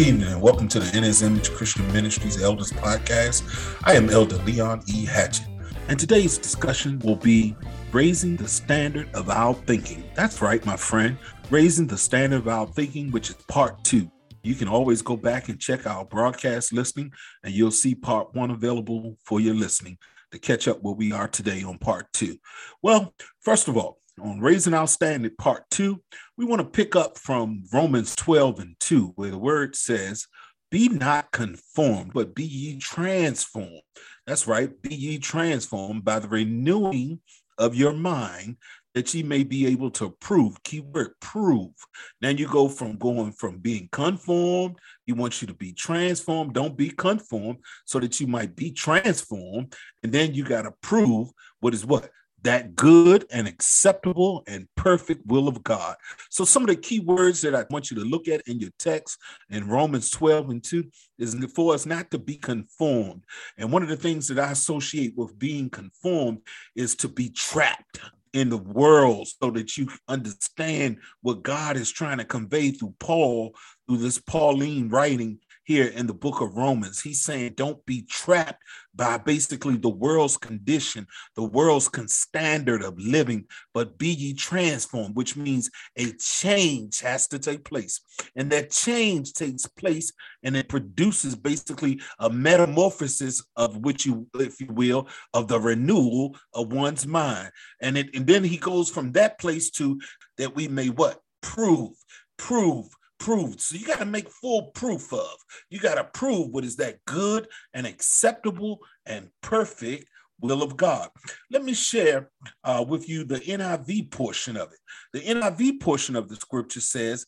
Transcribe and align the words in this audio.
Evening 0.00 0.28
and 0.28 0.40
welcome 0.40 0.66
to 0.68 0.80
the 0.80 0.96
Image 0.96 1.50
Christian 1.50 1.86
Ministries 1.92 2.42
Elders 2.42 2.72
Podcast. 2.72 3.42
I 3.84 3.92
am 3.92 4.08
Elder 4.08 4.36
Leon 4.36 4.82
E. 4.86 5.04
Hatchett, 5.04 5.46
and 5.88 6.00
today's 6.00 6.38
discussion 6.38 6.98
will 7.00 7.16
be 7.16 7.54
raising 7.92 8.34
the 8.34 8.48
standard 8.48 9.14
of 9.14 9.28
our 9.28 9.52
thinking. 9.52 10.02
That's 10.14 10.40
right, 10.40 10.64
my 10.64 10.78
friend, 10.78 11.18
raising 11.50 11.86
the 11.86 11.98
standard 11.98 12.38
of 12.38 12.48
our 12.48 12.66
thinking, 12.66 13.10
which 13.10 13.28
is 13.28 13.36
part 13.46 13.84
two. 13.84 14.10
You 14.42 14.54
can 14.54 14.68
always 14.68 15.02
go 15.02 15.18
back 15.18 15.50
and 15.50 15.60
check 15.60 15.86
our 15.86 16.06
broadcast 16.06 16.72
listening, 16.72 17.12
and 17.44 17.52
you'll 17.52 17.70
see 17.70 17.94
part 17.94 18.34
one 18.34 18.50
available 18.50 19.18
for 19.26 19.38
your 19.38 19.54
listening 19.54 19.98
to 20.32 20.38
catch 20.38 20.66
up 20.66 20.78
where 20.80 20.94
we 20.94 21.12
are 21.12 21.28
today 21.28 21.62
on 21.62 21.76
part 21.76 22.10
two. 22.14 22.38
Well, 22.80 23.12
first 23.42 23.68
of 23.68 23.76
all, 23.76 24.00
on 24.20 24.40
Raising 24.40 24.74
Our 24.74 24.86
Standard 24.86 25.36
Part 25.38 25.68
2, 25.70 26.00
we 26.40 26.46
want 26.46 26.60
to 26.60 26.64
pick 26.64 26.96
up 26.96 27.18
from 27.18 27.64
Romans 27.70 28.16
12 28.16 28.60
and 28.60 28.74
2, 28.80 29.12
where 29.16 29.30
the 29.30 29.36
word 29.36 29.76
says, 29.76 30.26
Be 30.70 30.88
not 30.88 31.30
conformed, 31.32 32.12
but 32.14 32.34
be 32.34 32.44
ye 32.44 32.78
transformed. 32.78 33.82
That's 34.26 34.46
right, 34.46 34.70
be 34.80 34.94
ye 34.94 35.18
transformed 35.18 36.02
by 36.02 36.18
the 36.18 36.28
renewing 36.28 37.20
of 37.58 37.74
your 37.74 37.92
mind, 37.92 38.56
that 38.94 39.12
ye 39.12 39.22
may 39.22 39.44
be 39.44 39.66
able 39.66 39.90
to 39.90 40.16
prove. 40.18 40.62
Keyword 40.62 41.10
prove. 41.20 41.74
Now 42.22 42.30
you 42.30 42.48
go 42.48 42.68
from 42.68 42.96
going 42.96 43.32
from 43.32 43.58
being 43.58 43.90
conformed, 43.92 44.78
he 45.04 45.12
wants 45.12 45.42
you 45.42 45.48
to 45.48 45.54
be 45.54 45.74
transformed. 45.74 46.54
Don't 46.54 46.74
be 46.74 46.88
conformed 46.88 47.58
so 47.84 48.00
that 48.00 48.18
you 48.18 48.26
might 48.26 48.56
be 48.56 48.70
transformed. 48.70 49.76
And 50.02 50.10
then 50.10 50.32
you 50.32 50.44
got 50.44 50.62
to 50.62 50.72
prove 50.80 51.28
what 51.60 51.74
is 51.74 51.84
what? 51.84 52.08
That 52.42 52.74
good 52.74 53.26
and 53.30 53.46
acceptable 53.46 54.42
and 54.46 54.66
perfect 54.76 55.26
will 55.26 55.48
of 55.48 55.62
God. 55.62 55.96
So, 56.30 56.44
some 56.44 56.62
of 56.62 56.68
the 56.68 56.76
key 56.76 57.00
words 57.00 57.40
that 57.42 57.54
I 57.54 57.64
want 57.70 57.90
you 57.90 57.96
to 57.98 58.04
look 58.04 58.28
at 58.28 58.42
in 58.46 58.58
your 58.58 58.70
text 58.78 59.18
in 59.50 59.68
Romans 59.68 60.10
12 60.10 60.50
and 60.50 60.64
2 60.64 60.84
is 61.18 61.34
for 61.54 61.74
us 61.74 61.86
not 61.86 62.10
to 62.10 62.18
be 62.18 62.36
conformed. 62.36 63.24
And 63.58 63.72
one 63.72 63.82
of 63.82 63.88
the 63.88 63.96
things 63.96 64.28
that 64.28 64.38
I 64.38 64.52
associate 64.52 65.14
with 65.16 65.38
being 65.38 65.70
conformed 65.70 66.38
is 66.74 66.94
to 66.96 67.08
be 67.08 67.30
trapped 67.30 68.00
in 68.32 68.48
the 68.48 68.58
world 68.58 69.28
so 69.28 69.50
that 69.50 69.76
you 69.76 69.88
understand 70.08 70.98
what 71.22 71.42
God 71.42 71.76
is 71.76 71.90
trying 71.90 72.18
to 72.18 72.24
convey 72.24 72.70
through 72.70 72.94
Paul, 73.00 73.54
through 73.86 73.98
this 73.98 74.20
Pauline 74.20 74.88
writing 74.88 75.38
here 75.70 75.86
in 75.86 76.08
the 76.08 76.12
book 76.12 76.40
of 76.40 76.56
Romans. 76.56 77.00
He's 77.00 77.22
saying, 77.22 77.52
don't 77.54 77.86
be 77.86 78.02
trapped 78.02 78.60
by 78.92 79.18
basically 79.18 79.76
the 79.76 79.88
world's 79.88 80.36
condition, 80.36 81.06
the 81.36 81.44
world's 81.44 81.88
standard 82.12 82.82
of 82.82 82.98
living, 82.98 83.44
but 83.72 83.96
be 83.96 84.08
ye 84.08 84.34
transformed, 84.34 85.14
which 85.14 85.36
means 85.36 85.70
a 85.96 86.10
change 86.14 86.98
has 87.02 87.28
to 87.28 87.38
take 87.38 87.64
place. 87.64 88.00
And 88.34 88.50
that 88.50 88.72
change 88.72 89.32
takes 89.32 89.64
place 89.64 90.12
and 90.42 90.56
it 90.56 90.68
produces 90.68 91.36
basically 91.36 92.00
a 92.18 92.28
metamorphosis 92.28 93.40
of 93.54 93.76
which 93.76 94.04
you, 94.04 94.26
if 94.40 94.60
you 94.60 94.72
will, 94.72 95.06
of 95.34 95.46
the 95.46 95.60
renewal 95.60 96.36
of 96.52 96.72
one's 96.72 97.06
mind. 97.06 97.52
And, 97.80 97.96
it, 97.96 98.12
and 98.16 98.26
then 98.26 98.42
he 98.42 98.56
goes 98.56 98.90
from 98.90 99.12
that 99.12 99.38
place 99.38 99.70
to 99.78 100.00
that 100.36 100.56
we 100.56 100.66
may 100.66 100.88
what? 100.88 101.20
Prove, 101.42 101.92
prove 102.38 102.88
proved. 103.20 103.60
So 103.60 103.76
you 103.76 103.86
got 103.86 104.00
to 104.00 104.04
make 104.04 104.28
full 104.28 104.70
proof 104.72 105.12
of. 105.12 105.36
You 105.68 105.78
got 105.78 105.94
to 105.94 106.04
prove 106.04 106.48
what 106.48 106.64
is 106.64 106.76
that 106.76 107.04
good 107.04 107.46
and 107.72 107.86
acceptable 107.86 108.80
and 109.06 109.28
perfect 109.42 110.06
will 110.40 110.62
of 110.62 110.76
God. 110.76 111.10
Let 111.50 111.62
me 111.62 111.74
share 111.74 112.30
uh, 112.64 112.84
with 112.86 113.08
you 113.08 113.24
the 113.24 113.40
NIV 113.40 114.10
portion 114.10 114.56
of 114.56 114.72
it. 114.72 114.78
The 115.12 115.20
NIV 115.20 115.80
portion 115.80 116.16
of 116.16 116.28
the 116.28 116.36
scripture 116.36 116.80
says, 116.80 117.26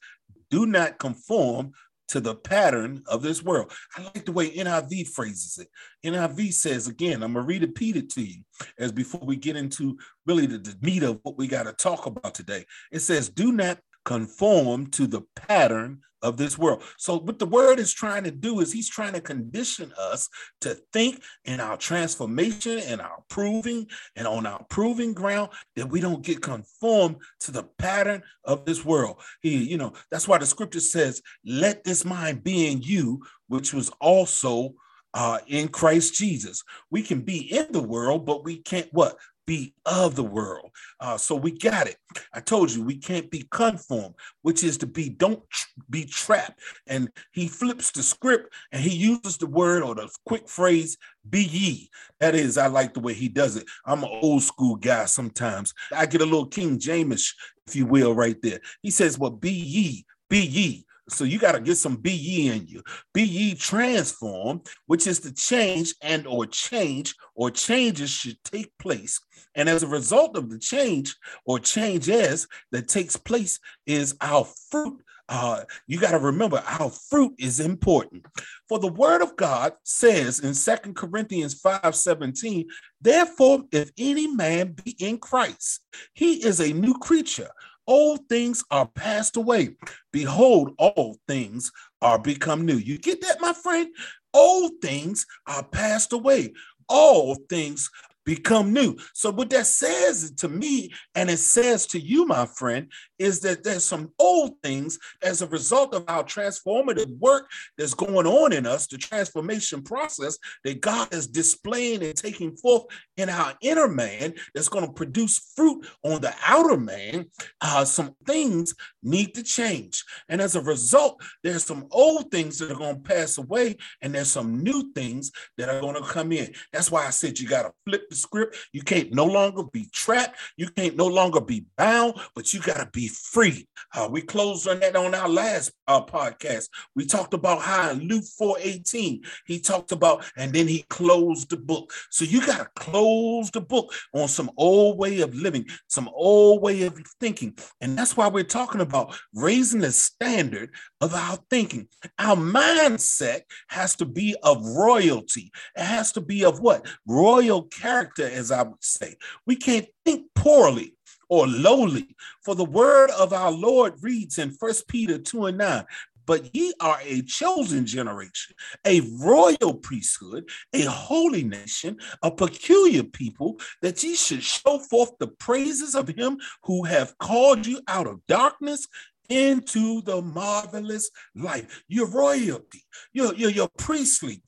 Do 0.51 0.67
not 0.67 0.99
conform 0.99 1.73
to 2.09 2.21
the 2.21 2.35
pattern 2.35 3.03
of 3.07 3.23
this 3.23 3.43
world. 3.43 3.73
I 3.97 4.03
like 4.03 4.25
the 4.25 4.33
way 4.33 4.51
NIV 4.51 5.09
phrases 5.09 5.59
it. 5.59 5.69
NIV 6.07 6.53
says, 6.53 6.87
again, 6.87 7.23
I'm 7.23 7.33
going 7.33 7.47
to 7.47 7.67
repeat 7.67 7.97
it 7.97 8.11
to 8.11 8.23
you 8.23 8.43
as 8.79 8.93
before 8.93 9.23
we 9.25 9.37
get 9.37 9.57
into 9.57 9.97
really 10.27 10.47
the, 10.47 10.59
the 10.59 10.77
meat 10.83 11.05
of 11.05 11.21
what 11.23 11.39
we 11.39 11.47
got 11.47 11.63
to 11.65 11.73
talk 11.73 12.05
about 12.07 12.35
today. 12.35 12.67
It 12.91 13.01
says, 13.01 13.29
Do 13.29 13.53
not 13.53 13.79
conform 14.05 14.89
to 14.91 15.07
the 15.07 15.23
pattern 15.35 16.01
of 16.23 16.37
this 16.37 16.57
world. 16.57 16.83
So, 16.97 17.19
what 17.19 17.39
the 17.39 17.47
word 17.47 17.79
is 17.79 17.93
trying 17.93 18.25
to 18.25 18.31
do 18.31 18.61
is 18.61 18.73
he's 18.73 18.89
trying 18.89 19.13
to 19.15 19.21
condition 19.21 19.93
us 19.99 20.29
to 20.61 20.75
think 20.93 21.23
in 21.45 21.61
our 21.61 21.77
transformation 21.77 22.79
and 22.79 23.01
our 23.01 23.23
proving 23.29 23.89
and 24.17 24.27
on 24.27 24.47
our 24.47 24.65
proving 24.71 25.13
ground 25.13 25.51
that 25.77 25.89
we 25.89 26.01
don't 26.01 26.25
get 26.25 26.41
conformed 26.41 27.17
to 27.41 27.53
the 27.53 27.65
pattern 27.79 28.23
of 28.45 28.65
this 28.65 28.85
world. 28.85 29.17
He, 29.41 29.65
you 29.65 29.77
know, 29.77 29.93
that's 30.11 30.29
why 30.29 30.39
the 30.39 30.47
scripture 30.47 30.81
says, 30.81 31.23
Let 31.45 31.85
this 31.85 32.05
mind 32.05 32.45
be 32.45 32.71
in 32.71 32.83
you, 32.83 33.23
which 33.49 33.75
was 33.75 33.91
also 34.01 34.75
uh, 35.15 35.39
in 35.47 35.69
Christ 35.69 36.15
Jesus. 36.15 36.63
We 36.91 37.03
can 37.03 37.21
be 37.21 37.55
in 37.55 37.67
the 37.71 37.83
world, 37.83 38.25
but 38.25 38.45
we 38.45 38.59
can't 38.59 38.89
what? 38.93 39.17
Be 39.47 39.75
of 39.87 40.15
the 40.15 40.25
world. 40.25 40.71
Uh, 41.01 41.17
so 41.17 41.35
we 41.35 41.51
got 41.51 41.87
it. 41.87 41.97
I 42.33 42.41
told 42.41 42.71
you 42.71 42.83
we 42.83 42.97
can't 42.97 43.31
be 43.31 43.47
conformed, 43.51 44.15
which 44.43 44.65
is 44.65 44.79
to 44.79 44.87
be 44.87 45.09
don't 45.09 45.43
be 45.91 46.05
trapped. 46.05 46.61
And 46.87 47.09
he 47.33 47.49
flips 47.49 47.91
the 47.91 48.03
script 48.03 48.53
and 48.71 48.83
he 48.83 48.95
uses 48.95 49.37
the 49.37 49.47
word 49.47 49.83
or 49.83 49.95
the 49.95 50.09
quick 50.27 50.49
phrase 50.49 50.97
"be 51.29 51.43
ye." 51.43 51.91
That 52.21 52.35
is, 52.35 52.59
I 52.59 52.69
like 52.69 52.95
the 52.95 53.01
way 53.01 53.15
he 53.15 53.29
does 53.29 53.57
it. 53.57 53.67
I'm 53.87 54.05
an 54.05 54.11
old 54.23 54.43
school 54.43 54.77
guy. 54.77 55.07
Sometimes 55.07 55.75
I 55.95 56.07
get 56.07 56.21
a 56.21 56.25
little 56.25 56.47
King 56.47 56.79
James, 56.79 57.35
if 57.67 57.77
you 57.77 57.87
will, 57.87 58.15
right 58.15 58.41
there. 58.43 58.61
He 58.83 58.91
says, 58.91 59.19
"Well, 59.19 59.31
be 59.31 59.53
ye, 59.53 60.05
be 60.29 60.41
ye." 60.41 60.87
So 61.09 61.25
you 61.25 61.39
got 61.39 61.53
to 61.53 61.61
get 61.61 61.77
some 61.77 61.97
be 61.97 62.49
in 62.49 62.67
you. 62.67 62.83
Be 63.13 63.23
ye 63.23 63.55
transformed, 63.55 64.67
which 64.87 65.07
is 65.07 65.21
the 65.21 65.33
change 65.33 65.95
and 66.01 66.27
or 66.27 66.47
change 66.47 67.15
or 67.35 67.51
changes 67.51 68.11
should 68.11 68.43
take 68.45 68.71
place. 68.79 69.21
And 69.55 69.69
as 69.69 69.83
a 69.83 69.89
result 69.89 70.37
of 70.37 70.49
the 70.49 70.59
change 70.59 71.17
or 71.45 71.59
changes 71.59 72.47
that 72.71 72.89
takes 72.89 73.17
place 73.17 73.59
is 73.87 74.17
our 74.21 74.47
fruit. 74.71 75.03
Uh, 75.29 75.65
you 75.87 75.99
got 75.99 76.11
to 76.11 76.19
remember 76.19 76.63
our 76.67 76.91
fruit 76.91 77.33
is 77.39 77.59
important. 77.59 78.27
For 78.69 78.79
the 78.79 78.93
word 78.93 79.23
of 79.23 79.37
God 79.37 79.73
says 79.83 80.41
in 80.41 80.53
Second 80.53 80.95
Corinthians 80.95 81.55
5 81.61 81.95
17, 81.95 82.69
therefore, 83.01 83.65
if 83.73 83.91
any 83.97 84.27
man 84.27 84.73
be 84.85 84.95
in 84.99 85.19
Christ, 85.19 85.81
he 86.13 86.45
is 86.45 86.61
a 86.61 86.73
new 86.73 86.99
creature 86.99 87.51
Old 87.87 88.29
things 88.29 88.65
are 88.71 88.87
passed 88.87 89.37
away. 89.37 89.77
Behold, 90.13 90.75
all 90.79 91.17
things 91.27 91.73
are 92.01 92.19
become 92.19 92.65
new. 92.65 92.77
You 92.77 92.99
get 92.99 93.21
that, 93.23 93.41
my 93.41 93.53
friend? 93.53 93.89
Old 94.35 94.73
things 94.81 95.27
are 95.47 95.65
passed 95.65 96.13
away. 96.13 96.53
All 96.89 97.37
things 97.49 97.91
become 98.25 98.73
new. 98.73 98.97
So, 99.15 99.31
what 99.31 99.51
that 99.51 99.67
says 99.67 100.33
to 100.39 100.49
me, 100.49 100.93
and 101.15 101.31
it 101.31 101.39
says 101.39 101.87
to 101.89 102.01
you, 102.01 102.27
my 102.27 102.47
friend, 102.47 102.91
is 103.19 103.41
that 103.41 103.63
there's 103.63 103.85
some 103.85 104.11
old 104.19 104.53
things 104.63 104.99
as 105.23 105.43
a 105.43 105.47
result 105.47 105.95
of 105.95 106.05
our 106.09 106.25
transformative 106.25 107.17
work 107.19 107.49
that's 107.79 107.95
going 107.95 108.27
on 108.27 108.53
in 108.53 108.67
us, 108.67 108.87
the 108.87 108.99
transformation 108.99 109.83
process 109.83 110.39
that 110.65 110.81
God 110.81 111.13
is 111.15 111.27
displaying 111.27 112.03
and 112.03 112.17
taking 112.17 112.57
forth 112.57 112.85
in 113.17 113.29
our 113.29 113.55
inner 113.61 113.89
man 113.89 114.35
that's 114.55 114.69
going 114.69 114.87
to 114.87 114.93
produce 114.93 115.53
fruit 115.55 115.87
on 116.03 116.21
the 116.21 116.35
outer 116.45 116.77
man. 116.77 117.27
Uh, 117.61 117.85
some 117.85 118.15
things 118.27 118.75
need 119.03 119.35
to 119.35 119.43
change. 119.43 120.05
And 120.29 120.41
as 120.41 120.57
a 120.57 120.61
result, 120.61 121.23
there's 121.43 121.65
some 121.65 121.87
old 121.91 122.31
things 122.31 122.59
that 122.59 122.71
are 122.71 122.77
going 122.77 122.97
to 122.97 123.09
pass 123.09 123.39
away, 123.39 123.77
and 124.01 124.15
there's 124.15 124.33
some 124.33 124.63
new 124.63 124.93
things 124.95 125.31
that 125.59 125.69
are 125.69 125.81
going 125.81 125.95
to 125.95 126.09
come 126.09 126.33
in. 126.33 126.53
That's 126.73 126.91
why 126.91 127.07
I 127.07 127.11
said 127.11 127.39
you 127.39 127.49
got 127.49 127.63
to 127.63 127.73
flip 127.87 128.12
the 128.13 128.19
script. 128.19 128.57
You 128.73 128.83
can't 128.83 129.13
no 129.13 129.25
longer 129.25 129.65
be 129.65 129.89
trapped. 129.93 130.39
You 130.57 130.69
can't 130.69 130.97
no 130.97 131.07
longer 131.07 131.41
be 131.41 131.67
bound, 131.77 132.15
but 132.35 132.53
you 132.53 132.61
got 132.61 132.79
to 132.79 132.89
be 132.93 133.09
free. 133.09 133.67
Uh, 133.95 134.09
we 134.11 134.23
closed 134.23 134.69
on 134.69 134.81
that 134.81 134.97
on 134.97 135.15
our 135.15 135.29
last 135.29 135.73
uh, 135.89 136.05
podcast. 136.05 136.69
We 136.95 137.07
talked 137.07 137.35
about 137.35 137.61
how 137.61 137.91
in 137.91 138.01
Luke 138.09 138.25
4:18, 138.41 139.25
he 139.47 139.61
talked 139.61 139.93
about, 139.93 140.25
and 140.37 140.53
then 140.53 140.69
he 140.69 140.85
closed 140.89 141.51
the 141.51 141.57
book. 141.57 141.93
So 142.11 142.25
you 142.25 142.45
got 142.47 142.59
to 142.59 142.71
close 142.77 143.51
the 143.51 143.61
book 143.61 143.93
on 144.15 144.29
some 144.29 144.51
old 144.57 144.99
way 144.99 145.21
of 145.21 145.35
living, 145.35 145.67
some 145.89 146.09
old 146.15 146.63
way 146.63 146.83
of 146.83 146.99
thinking. 147.21 147.57
And 147.81 147.97
that's 147.97 148.17
why 148.17 148.29
we're 148.29 148.45
talking 148.45 148.81
about 148.81 149.19
raising 149.35 149.81
the 149.81 149.93
standard 149.93 150.71
of 151.01 151.15
our 151.15 151.39
thinking. 151.51 151.89
Our 152.19 152.37
mindset 152.37 153.41
has 153.69 153.97
to 153.97 154.05
be 154.05 154.37
of 154.43 154.65
royalty. 154.65 155.51
It 155.77 155.85
has 155.85 156.13
to 156.13 156.21
be 156.21 156.45
of 156.45 156.61
what? 156.61 156.87
Royal 157.07 157.63
character, 157.65 158.02
as 158.19 158.51
I 158.51 158.63
would 158.63 158.83
say. 158.83 159.17
We 159.47 159.57
can't 159.57 159.87
think 160.05 160.27
poorly 160.35 160.95
or 161.29 161.47
lowly. 161.47 162.15
For 162.45 162.55
the 162.55 162.65
word 162.65 163.11
of 163.11 163.33
our 163.33 163.51
Lord 163.51 163.95
reads 164.03 164.39
in 164.39 164.51
First 164.51 164.89
Peter 164.89 165.19
2 165.19 165.47
and 165.47 165.59
9 165.59 165.85
but 166.27 166.55
ye 166.55 166.73
are 166.81 166.99
a 167.03 167.23
chosen 167.23 167.87
generation, 167.87 168.55
a 168.87 169.01
royal 169.19 169.75
priesthood, 169.75 170.49
a 170.73 170.83
holy 170.83 171.45
nation, 171.45 171.99
a 172.23 172.31
peculiar 172.31 173.03
people, 173.03 173.59
that 173.81 174.03
ye 174.03 174.15
should 174.15 174.43
show 174.43 174.79
forth 174.79 175.13
the 175.19 175.27
praises 175.27 175.95
of 175.95 176.09
him 176.09 176.39
who 176.65 176.85
have 176.85 177.19
called 177.19 177.67
you 177.67 177.81
out 177.89 178.07
of 178.07 178.25
darkness 178.27 178.87
into 179.33 180.03
the 180.03 180.21
marvelous 180.21 181.11
life. 181.35 181.83
You're 181.89 182.11
royalty. 182.11 182.85
You're, 183.15 183.35
you're, 183.35 183.51
you're 183.51 183.71
priestly. 183.79 184.43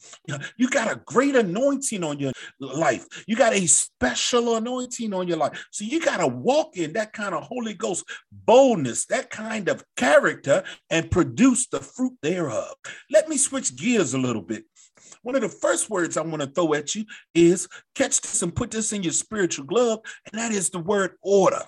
You 0.58 0.68
got 0.68 0.92
a 0.92 1.00
great 1.06 1.34
anointing 1.34 2.04
on 2.04 2.18
your 2.18 2.32
life. 2.60 3.06
You 3.26 3.34
got 3.34 3.54
a 3.54 3.66
special 3.66 4.56
anointing 4.56 5.14
on 5.14 5.26
your 5.26 5.38
life. 5.38 5.66
So 5.70 5.84
you 5.84 6.00
got 6.00 6.18
to 6.18 6.26
walk 6.26 6.76
in 6.76 6.92
that 6.92 7.14
kind 7.14 7.34
of 7.34 7.44
Holy 7.44 7.72
Ghost 7.72 8.04
boldness, 8.30 9.06
that 9.06 9.30
kind 9.30 9.68
of 9.68 9.82
character, 9.96 10.62
and 10.90 11.10
produce 11.10 11.66
the 11.68 11.80
fruit 11.80 12.12
thereof. 12.20 12.74
Let 13.10 13.28
me 13.28 13.38
switch 13.38 13.76
gears 13.76 14.12
a 14.12 14.18
little 14.18 14.42
bit. 14.42 14.64
One 15.22 15.34
of 15.34 15.40
the 15.40 15.48
first 15.48 15.88
words 15.88 16.18
I 16.18 16.22
want 16.22 16.42
to 16.42 16.48
throw 16.48 16.74
at 16.74 16.94
you 16.94 17.06
is 17.34 17.68
catch 17.94 18.20
this 18.20 18.42
and 18.42 18.54
put 18.54 18.70
this 18.70 18.92
in 18.92 19.02
your 19.02 19.12
spiritual 19.12 19.64
glove, 19.64 20.00
and 20.30 20.38
that 20.38 20.52
is 20.52 20.68
the 20.68 20.78
word 20.78 21.12
order. 21.22 21.62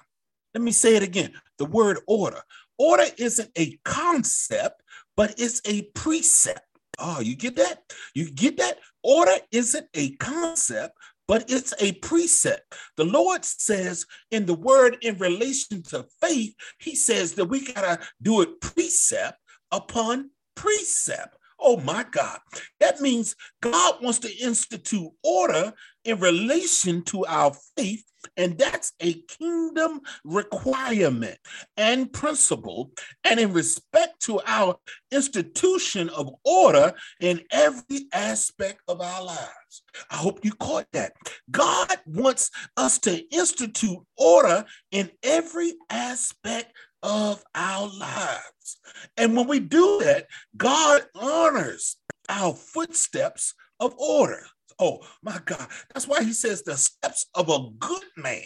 Let 0.52 0.62
me 0.62 0.72
say 0.72 0.96
it 0.96 1.02
again 1.02 1.32
the 1.58 1.64
word 1.64 1.98
order. 2.06 2.42
Order 2.78 3.06
isn't 3.18 3.50
a 3.56 3.78
concept, 3.84 4.82
but 5.16 5.34
it's 5.38 5.60
a 5.64 5.82
precept. 5.94 6.60
Oh, 6.98 7.20
you 7.20 7.36
get 7.36 7.56
that? 7.56 7.82
You 8.14 8.30
get 8.30 8.56
that? 8.58 8.78
Order 9.02 9.36
isn't 9.52 9.86
a 9.94 10.10
concept, 10.16 10.96
but 11.28 11.50
it's 11.50 11.74
a 11.80 11.92
precept. 11.92 12.74
The 12.96 13.04
Lord 13.04 13.44
says 13.44 14.06
in 14.30 14.46
the 14.46 14.54
word 14.54 14.96
in 15.02 15.18
relation 15.18 15.82
to 15.84 16.06
faith, 16.20 16.54
He 16.78 16.94
says 16.94 17.32
that 17.34 17.46
we 17.46 17.72
got 17.72 17.82
to 17.82 18.06
do 18.22 18.42
it 18.42 18.60
precept 18.60 19.38
upon 19.72 20.30
precept. 20.54 21.35
Oh 21.58 21.78
my 21.78 22.04
God. 22.10 22.38
That 22.80 23.00
means 23.00 23.34
God 23.60 24.02
wants 24.02 24.18
to 24.20 24.36
institute 24.36 25.10
order 25.22 25.72
in 26.04 26.20
relation 26.20 27.02
to 27.02 27.26
our 27.26 27.52
faith, 27.76 28.04
and 28.36 28.56
that's 28.56 28.92
a 29.00 29.14
kingdom 29.22 30.00
requirement 30.24 31.38
and 31.76 32.12
principle. 32.12 32.90
And 33.24 33.40
in 33.40 33.52
respect 33.52 34.20
to 34.22 34.40
our 34.46 34.76
institution 35.10 36.08
of 36.10 36.34
order 36.44 36.92
in 37.20 37.42
every 37.50 38.06
aspect 38.12 38.82
of 38.88 39.00
our 39.00 39.24
lives. 39.24 39.82
I 40.10 40.16
hope 40.16 40.44
you 40.44 40.52
caught 40.52 40.86
that. 40.92 41.12
God 41.50 41.98
wants 42.06 42.50
us 42.76 42.98
to 43.00 43.18
institute 43.34 43.98
order 44.16 44.64
in 44.90 45.10
every 45.22 45.74
aspect 45.90 46.72
of 47.02 47.42
our 47.54 47.88
lives. 47.88 48.78
And 49.16 49.36
when 49.36 49.46
we 49.46 49.60
do 49.60 50.00
that, 50.02 50.26
God 50.56 51.02
honors 51.14 51.96
our 52.28 52.54
footsteps 52.54 53.54
of 53.80 53.94
order. 53.98 54.44
Oh 54.78 55.00
my 55.22 55.38
God. 55.44 55.66
That's 55.94 56.06
why 56.06 56.22
he 56.22 56.32
says 56.32 56.62
the 56.62 56.76
steps 56.76 57.26
of 57.34 57.48
a 57.48 57.70
good 57.78 58.04
man 58.16 58.42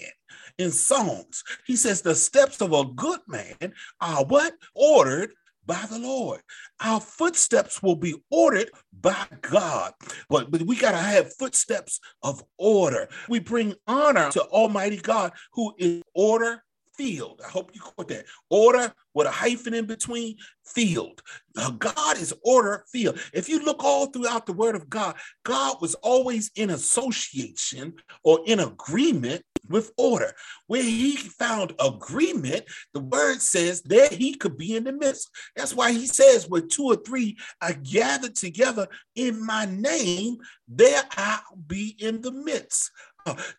in 0.59 0.71
Psalms. 0.71 1.43
He 1.67 1.77
says 1.77 2.03
the 2.03 2.15
steps 2.15 2.61
of 2.61 2.73
a 2.73 2.85
good 2.85 3.21
man 3.27 3.73
are 4.01 4.25
what? 4.25 4.55
Ordered 4.75 5.33
by 5.67 5.85
the 5.89 5.99
Lord. 5.99 6.41
Our 6.81 7.01
footsteps 7.01 7.83
will 7.83 7.97
be 7.97 8.15
ordered 8.31 8.71
by 9.01 9.27
God. 9.41 9.93
But, 10.29 10.51
but 10.51 10.63
we 10.63 10.77
got 10.77 10.93
to 10.93 10.99
have 10.99 11.35
footsteps 11.37 12.01
of 12.23 12.43
order. 12.59 13.09
We 13.29 13.41
bring 13.41 13.75
honor 13.87 14.31
to 14.31 14.43
Almighty 14.45 14.97
God, 14.97 15.33
who 15.53 15.75
is 15.79 16.03
order 16.15 16.63
field. 17.01 17.41
I 17.43 17.49
hope 17.49 17.71
you 17.73 17.81
caught 17.81 18.09
that. 18.09 18.27
Order 18.51 18.93
with 19.15 19.27
a 19.27 19.31
hyphen 19.31 19.73
in 19.73 19.87
between, 19.87 20.37
field. 20.67 21.23
Uh, 21.57 21.71
God 21.71 22.19
is 22.19 22.35
order, 22.45 22.85
field. 22.93 23.19
If 23.33 23.49
you 23.49 23.65
look 23.65 23.83
all 23.83 24.07
throughout 24.07 24.45
the 24.45 24.53
word 24.53 24.77
of 24.77 24.91
God, 24.91 25.17
God 25.43 25.81
was 25.81 25.95
always 25.97 26.51
in 26.57 26.69
association 26.69 27.95
or 28.23 28.41
in 28.45 28.61
agreement 28.61 29.43
with 29.71 29.93
order. 29.97 30.33
Where 30.67 30.83
he 30.83 31.17
found 31.17 31.73
agreement, 31.81 32.65
the 32.93 33.01
word 33.01 33.41
says 33.41 33.81
that 33.83 34.13
he 34.13 34.35
could 34.35 34.59
be 34.59 34.77
in 34.77 34.85
the 34.85 34.93
midst. 34.93 35.31
That's 35.57 35.75
why 35.75 35.93
he 35.93 36.07
says, 36.07 36.49
where 36.49 36.61
two 36.61 36.85
or 36.85 36.97
three 36.97 37.39
are 37.63 37.73
gathered 37.73 38.37
together 38.37 38.89
in 39.15 39.45
my 39.45 39.65
name, 39.65 40.37
there 40.69 41.03
I'll 41.17 41.57
be 41.67 41.97
in 41.99 42.21
the 42.21 42.33
midst. 42.33 42.91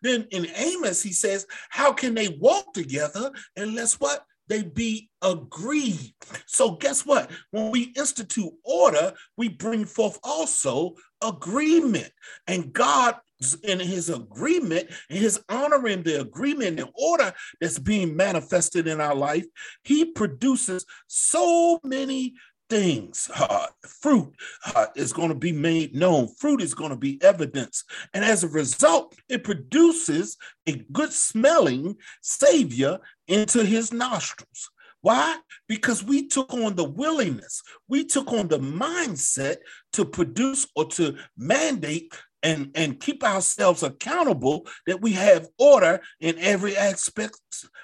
Then 0.02 0.28
in 0.32 0.48
Amos, 0.56 1.02
he 1.02 1.14
says, 1.14 1.46
How 1.70 1.94
can 1.94 2.14
they 2.14 2.30
walk 2.40 2.74
together 2.74 3.32
unless 3.56 4.00
what? 4.00 4.26
They 4.48 4.64
be 4.64 5.10
agreed. 5.22 6.14
So, 6.46 6.72
guess 6.72 7.06
what? 7.06 7.32
When 7.52 7.72
we 7.72 7.94
institute 7.96 8.52
order, 8.66 9.14
we 9.38 9.48
bring 9.48 9.86
forth 9.86 10.20
also 10.24 10.96
agreement. 11.22 12.12
And 12.48 12.74
God 12.74 13.16
in 13.64 13.80
his 13.80 14.10
agreement 14.10 14.88
in 15.10 15.18
his 15.18 15.44
honoring 15.50 16.04
the 16.04 16.22
agreement 16.22 16.80
and 16.80 16.90
order 16.94 17.34
that's 17.60 17.80
being 17.80 18.16
manifested 18.16 18.88
in 18.88 19.02
our 19.02 19.16
life, 19.16 19.46
he 19.84 20.06
produces 20.06 20.86
so 21.08 21.80
many 21.84 22.36
things. 22.72 23.30
Uh, 23.36 23.68
fruit 23.86 24.34
uh, 24.76 24.86
is 24.96 25.12
going 25.12 25.28
to 25.28 25.36
be 25.36 25.52
made 25.52 25.94
known. 25.94 26.30
Fruit 26.40 26.62
is 26.62 26.74
going 26.74 26.92
to 26.92 26.96
be 26.96 27.22
evidence. 27.22 27.84
And 28.14 28.24
as 28.24 28.46
a 28.46 28.48
result, 28.48 29.14
it 29.28 29.44
produces 29.44 30.38
a 30.66 30.78
good 30.94 31.12
smelling 31.12 31.98
savior 32.22 33.00
into 33.28 33.66
his 33.66 33.92
nostrils. 33.92 34.72
Why? 35.02 35.38
Because 35.68 36.02
we 36.02 36.28
took 36.28 36.54
on 36.54 36.76
the 36.76 36.86
willingness, 36.86 37.62
we 37.90 38.06
took 38.06 38.32
on 38.32 38.48
the 38.48 38.60
mindset 38.60 39.58
to 39.94 40.06
produce 40.06 40.66
or 40.74 40.86
to 40.92 41.18
mandate 41.36 42.14
and, 42.42 42.72
and 42.74 43.02
keep 43.02 43.22
ourselves 43.24 43.84
accountable 43.84 44.66
that 44.88 45.02
we 45.02 45.12
have 45.12 45.48
order 45.58 46.00
in 46.22 46.38
every 46.40 46.78
aspect 46.78 47.38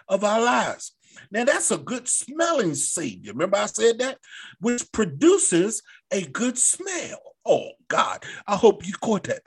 of 0.08 0.24
our 0.24 0.40
lives. 0.40 0.94
Now, 1.32 1.44
that's 1.44 1.72
a 1.72 1.78
good 1.78 2.08
smelling 2.08 2.76
savior. 2.76 3.34
Remember, 3.34 3.58
I 3.58 3.66
said 3.68 4.00
that? 4.00 4.20
Which 4.60 4.92
produces 4.92 5.82
a 6.12 6.22
good 6.22 6.58
smell. 6.58 7.20
Oh, 7.46 7.70
God, 7.88 8.24
I 8.48 8.56
hope 8.56 8.86
you 8.86 8.94
caught 9.02 9.24
that. 9.26 9.42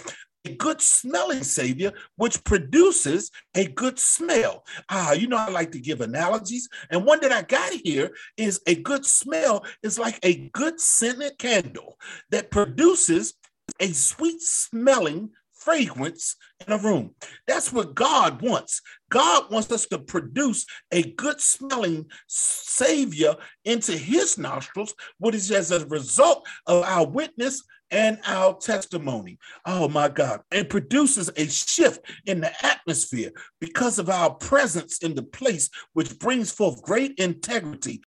A 0.46 0.54
good 0.54 0.80
smelling 0.80 1.42
savior, 1.42 1.92
which 2.16 2.42
produces 2.44 3.30
a 3.54 3.66
good 3.66 3.98
smell. 3.98 4.64
Ah, 4.88 5.12
you 5.12 5.26
know, 5.26 5.36
I 5.36 5.50
like 5.50 5.72
to 5.72 5.80
give 5.80 6.00
analogies. 6.00 6.66
And 6.90 7.04
one 7.04 7.20
that 7.20 7.32
I 7.32 7.42
got 7.42 7.72
here 7.72 8.10
is 8.38 8.60
a 8.66 8.74
good 8.74 9.04
smell 9.04 9.66
is 9.82 9.98
like 9.98 10.18
a 10.22 10.48
good 10.54 10.80
scented 10.80 11.36
candle 11.38 11.98
that 12.30 12.50
produces 12.50 13.34
a 13.80 13.88
sweet 13.88 14.40
smelling 14.40 15.30
fragrance 15.60 16.36
in 16.66 16.72
a 16.72 16.78
room. 16.78 17.14
That's 17.46 17.72
what 17.72 17.94
God 17.94 18.42
wants. 18.42 18.80
God 19.10 19.50
wants 19.50 19.70
us 19.70 19.86
to 19.86 19.98
produce 19.98 20.66
a 20.90 21.12
good 21.12 21.40
smelling 21.40 22.06
savior 22.26 23.36
into 23.64 23.92
his 23.92 24.38
nostrils, 24.38 24.94
what 25.18 25.34
is 25.34 25.50
as 25.50 25.70
a 25.70 25.86
result 25.86 26.46
of 26.66 26.82
our 26.84 27.06
witness 27.06 27.62
and 27.90 28.18
our 28.24 28.56
testimony. 28.56 29.38
Oh 29.66 29.88
my 29.88 30.08
God. 30.08 30.40
It 30.50 30.70
produces 30.70 31.30
a 31.36 31.46
shift 31.48 32.00
in 32.26 32.40
the 32.40 32.66
atmosphere 32.66 33.30
because 33.60 33.98
of 33.98 34.08
our 34.08 34.30
presence 34.34 34.98
in 34.98 35.14
the 35.14 35.22
place, 35.22 35.70
which 35.92 36.18
brings 36.18 36.52
forth 36.52 36.82
great 36.82 37.18
integrity. 37.18 38.02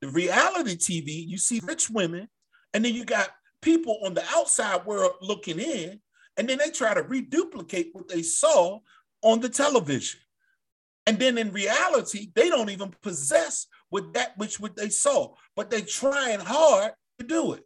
The 0.00 0.08
reality 0.08 0.76
TV, 0.76 1.26
you 1.26 1.38
see 1.38 1.60
rich 1.64 1.90
women, 1.90 2.28
and 2.72 2.84
then 2.84 2.94
you 2.94 3.04
got 3.04 3.30
people 3.62 3.98
on 4.04 4.14
the 4.14 4.24
outside 4.34 4.84
world 4.84 5.12
looking 5.20 5.58
in 5.58 6.00
and 6.36 6.48
then 6.48 6.58
they 6.58 6.70
try 6.70 6.94
to 6.94 7.02
reduplicate 7.02 7.90
what 7.92 8.08
they 8.08 8.22
saw 8.22 8.80
on 9.22 9.40
the 9.40 9.48
television. 9.48 10.20
And 11.06 11.18
then 11.18 11.38
in 11.38 11.52
reality, 11.52 12.30
they 12.34 12.48
don't 12.48 12.70
even 12.70 12.94
possess 13.02 13.66
with 13.90 14.12
that 14.14 14.36
which 14.38 14.58
what 14.58 14.76
they 14.76 14.88
saw, 14.88 15.34
but 15.54 15.70
they 15.70 15.82
trying 15.82 16.40
hard 16.40 16.92
to 17.18 17.26
do 17.26 17.52
it. 17.52 17.62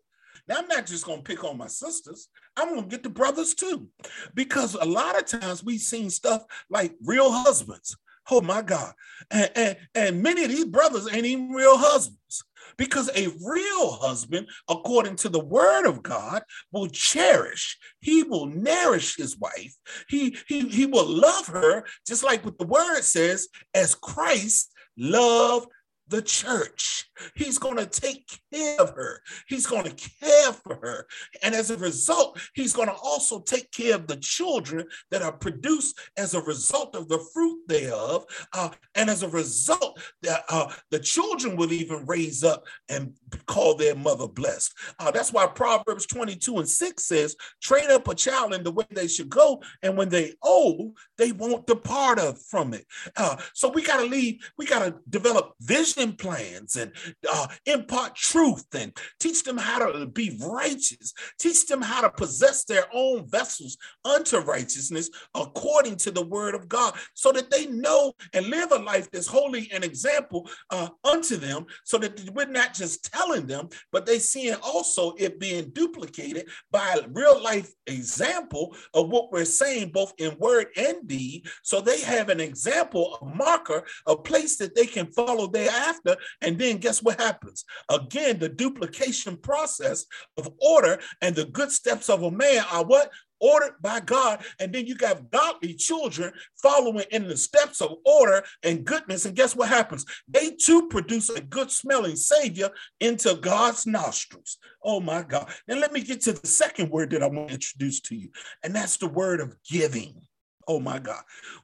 Now 0.48 0.56
I'm 0.56 0.68
not 0.68 0.87
just 0.87 1.06
gonna 1.06 1.22
pick 1.22 1.44
on 1.44 1.58
my 1.58 1.66
sisters. 1.66 2.28
I'm 2.56 2.75
gonna 2.75 2.87
get 2.87 3.02
the 3.02 3.10
brothers 3.10 3.54
too, 3.54 3.88
because 4.34 4.75
a 4.75 4.84
lot 4.84 5.18
of 5.18 5.26
times 5.26 5.62
we've 5.62 5.80
seen 5.80 6.10
stuff 6.10 6.42
like 6.70 6.94
real 7.04 7.30
husbands. 7.30 7.96
Oh 8.30 8.40
my 8.40 8.62
God, 8.62 8.92
and, 9.30 9.50
and, 9.54 9.76
and 9.94 10.22
many 10.22 10.44
of 10.44 10.50
these 10.50 10.64
brothers 10.64 11.08
ain't 11.12 11.26
even 11.26 11.50
real 11.50 11.78
husbands. 11.78 12.44
Because 12.78 13.11
a 13.14 13.28
real 13.44 13.90
husband, 13.90 14.49
according 14.68 15.16
to 15.16 15.28
the 15.28 15.44
word 15.44 15.87
of 15.87 16.02
God, 16.02 16.42
will 16.73 16.87
cherish, 16.88 17.76
he 18.00 18.23
will 18.23 18.47
nourish 18.47 19.16
his 19.16 19.37
wife, 19.37 19.75
he, 20.08 20.37
he, 20.47 20.68
he 20.68 20.87
will 20.87 21.06
love 21.06 21.49
her, 21.49 21.85
just 22.06 22.23
like 22.23 22.44
what 22.44 22.58
the 22.58 22.66
word 22.66 23.02
says, 23.02 23.49
as 23.75 23.94
Christ 23.94 24.73
loved 24.97 25.68
the 26.06 26.23
church. 26.23 27.07
He's 27.34 27.58
going 27.58 27.76
to 27.76 27.87
take 27.87 28.40
care 28.52 28.80
of 28.80 28.90
her. 28.90 29.20
He's 29.46 29.66
going 29.66 29.84
to 29.84 30.08
care 30.20 30.52
for 30.52 30.76
her. 30.76 31.06
And 31.42 31.54
as 31.54 31.70
a 31.70 31.76
result, 31.76 32.40
he's 32.54 32.72
going 32.72 32.88
to 32.88 32.94
also 32.94 33.40
take 33.40 33.70
care 33.70 33.94
of 33.94 34.06
the 34.06 34.16
children 34.16 34.87
that 35.10 35.22
are 35.22 35.32
produced 35.32 35.98
as 36.16 36.34
a 36.34 36.42
result 36.42 36.94
of 36.94 37.08
the 37.08 37.18
fruit 37.32 37.60
thereof. 37.68 38.25
Uh, 38.52 38.70
and 38.94 39.10
as 39.10 39.22
a 39.22 39.28
result, 39.28 40.00
the, 40.22 40.42
uh, 40.48 40.72
the 40.90 40.98
children 40.98 41.56
will 41.56 41.72
even 41.72 42.06
raise 42.06 42.44
up 42.44 42.64
and 42.88 43.12
call 43.46 43.75
their 43.75 43.94
mother 43.94 44.28
blessed. 44.28 44.75
Uh, 44.98 45.10
that's 45.10 45.32
why 45.32 45.46
Proverbs 45.46 46.06
22 46.06 46.58
and 46.58 46.68
6 46.68 47.04
says, 47.04 47.37
train 47.62 47.90
up 47.90 48.08
a 48.08 48.14
child 48.14 48.54
in 48.54 48.62
the 48.62 48.72
way 48.72 48.84
they 48.90 49.08
should 49.08 49.28
go. 49.28 49.62
And 49.82 49.96
when 49.96 50.08
they 50.08 50.34
old, 50.42 50.96
they 51.16 51.32
won't 51.32 51.66
depart 51.66 52.18
from 52.50 52.75
it. 52.75 52.87
Uh, 53.16 53.37
so 53.52 53.68
we 53.68 53.82
got 53.82 53.98
to 53.98 54.06
leave, 54.06 54.40
we 54.56 54.66
got 54.66 54.84
to 54.84 54.94
develop 55.08 55.54
vision 55.60 56.12
plans 56.12 56.76
and 56.76 56.92
uh, 57.32 57.46
impart 57.66 58.14
truth 58.14 58.64
and 58.74 58.96
teach 59.20 59.42
them 59.44 59.56
how 59.56 59.78
to 59.90 60.06
be 60.06 60.38
righteous, 60.40 61.12
teach 61.38 61.66
them 61.66 61.82
how 61.82 62.00
to 62.00 62.10
possess 62.10 62.64
their 62.64 62.84
own 62.92 63.28
vessels 63.28 63.76
unto 64.04 64.38
righteousness 64.38 65.10
according 65.34 65.96
to 65.96 66.10
the 66.10 66.24
word 66.24 66.54
of 66.54 66.68
God, 66.68 66.94
so 67.14 67.32
that 67.32 67.50
they 67.50 67.66
know 67.66 68.12
and 68.32 68.46
live 68.46 68.72
a 68.72 68.78
life 68.78 69.10
that's 69.10 69.26
holy 69.26 69.70
and 69.72 69.84
example 69.84 70.48
uh, 70.70 70.88
unto 71.04 71.36
them, 71.36 71.66
so 71.84 71.98
that 71.98 72.30
we're 72.34 72.46
not 72.46 72.74
just 72.74 73.12
telling 73.12 73.46
them, 73.46 73.68
but 73.92 74.06
they 74.06 74.18
seeing 74.18 74.54
also 74.62 75.14
it 75.18 75.38
being 75.38 75.70
duplicated 75.70 76.48
by 76.70 77.00
real 77.10 77.42
life 77.42 77.70
example 77.86 78.74
of 78.94 79.08
what 79.08 79.32
we're 79.32 79.44
saying, 79.44 79.90
both 79.90 80.12
in 80.18 80.36
word 80.38 80.66
and 80.76 81.06
deed. 81.06 81.46
So 81.62 81.80
they 81.80 82.00
have 82.02 82.28
an 82.28 82.40
example, 82.40 83.18
a 83.20 83.24
marker, 83.24 83.84
a 84.06 84.16
place 84.16 84.56
that 84.58 84.74
they 84.74 84.86
can 84.86 85.06
follow 85.12 85.46
thereafter. 85.46 86.16
And 86.40 86.58
then 86.58 86.78
guess 86.78 86.97
what 87.02 87.20
happens? 87.20 87.64
Again, 87.88 88.38
the 88.38 88.48
duplication 88.48 89.36
process 89.36 90.06
of 90.36 90.50
order 90.60 91.00
and 91.20 91.34
the 91.34 91.46
good 91.46 91.70
steps 91.70 92.08
of 92.08 92.22
a 92.22 92.30
man 92.30 92.64
are 92.70 92.84
what? 92.84 93.10
ordered 93.40 93.74
by 93.80 94.00
God. 94.00 94.44
And 94.58 94.72
then 94.72 94.86
you 94.86 94.94
got 94.94 95.30
godly 95.30 95.74
children 95.74 96.32
following 96.62 97.06
in 97.10 97.28
the 97.28 97.36
steps 97.36 97.80
of 97.80 97.94
order 98.04 98.42
and 98.62 98.84
goodness. 98.84 99.24
And 99.26 99.36
guess 99.36 99.56
what 99.56 99.68
happens? 99.68 100.04
They 100.28 100.50
too 100.50 100.88
produce 100.88 101.28
a 101.28 101.40
good 101.40 101.70
smelling 101.70 102.16
Savior 102.16 102.70
into 103.00 103.34
God's 103.40 103.86
nostrils. 103.86 104.58
Oh 104.82 105.00
my 105.00 105.22
God. 105.22 105.50
Now 105.66 105.76
let 105.76 105.92
me 105.92 106.00
get 106.00 106.20
to 106.22 106.32
the 106.32 106.46
second 106.46 106.90
word 106.90 107.10
that 107.10 107.22
I 107.22 107.26
want 107.26 107.48
to 107.48 107.54
introduce 107.54 108.00
to 108.02 108.16
you, 108.16 108.30
and 108.62 108.74
that's 108.74 108.96
the 108.96 109.08
word 109.08 109.40
of 109.40 109.56
giving. 109.64 110.22
Oh 110.68 110.78
my 110.78 110.98
God. 110.98 111.22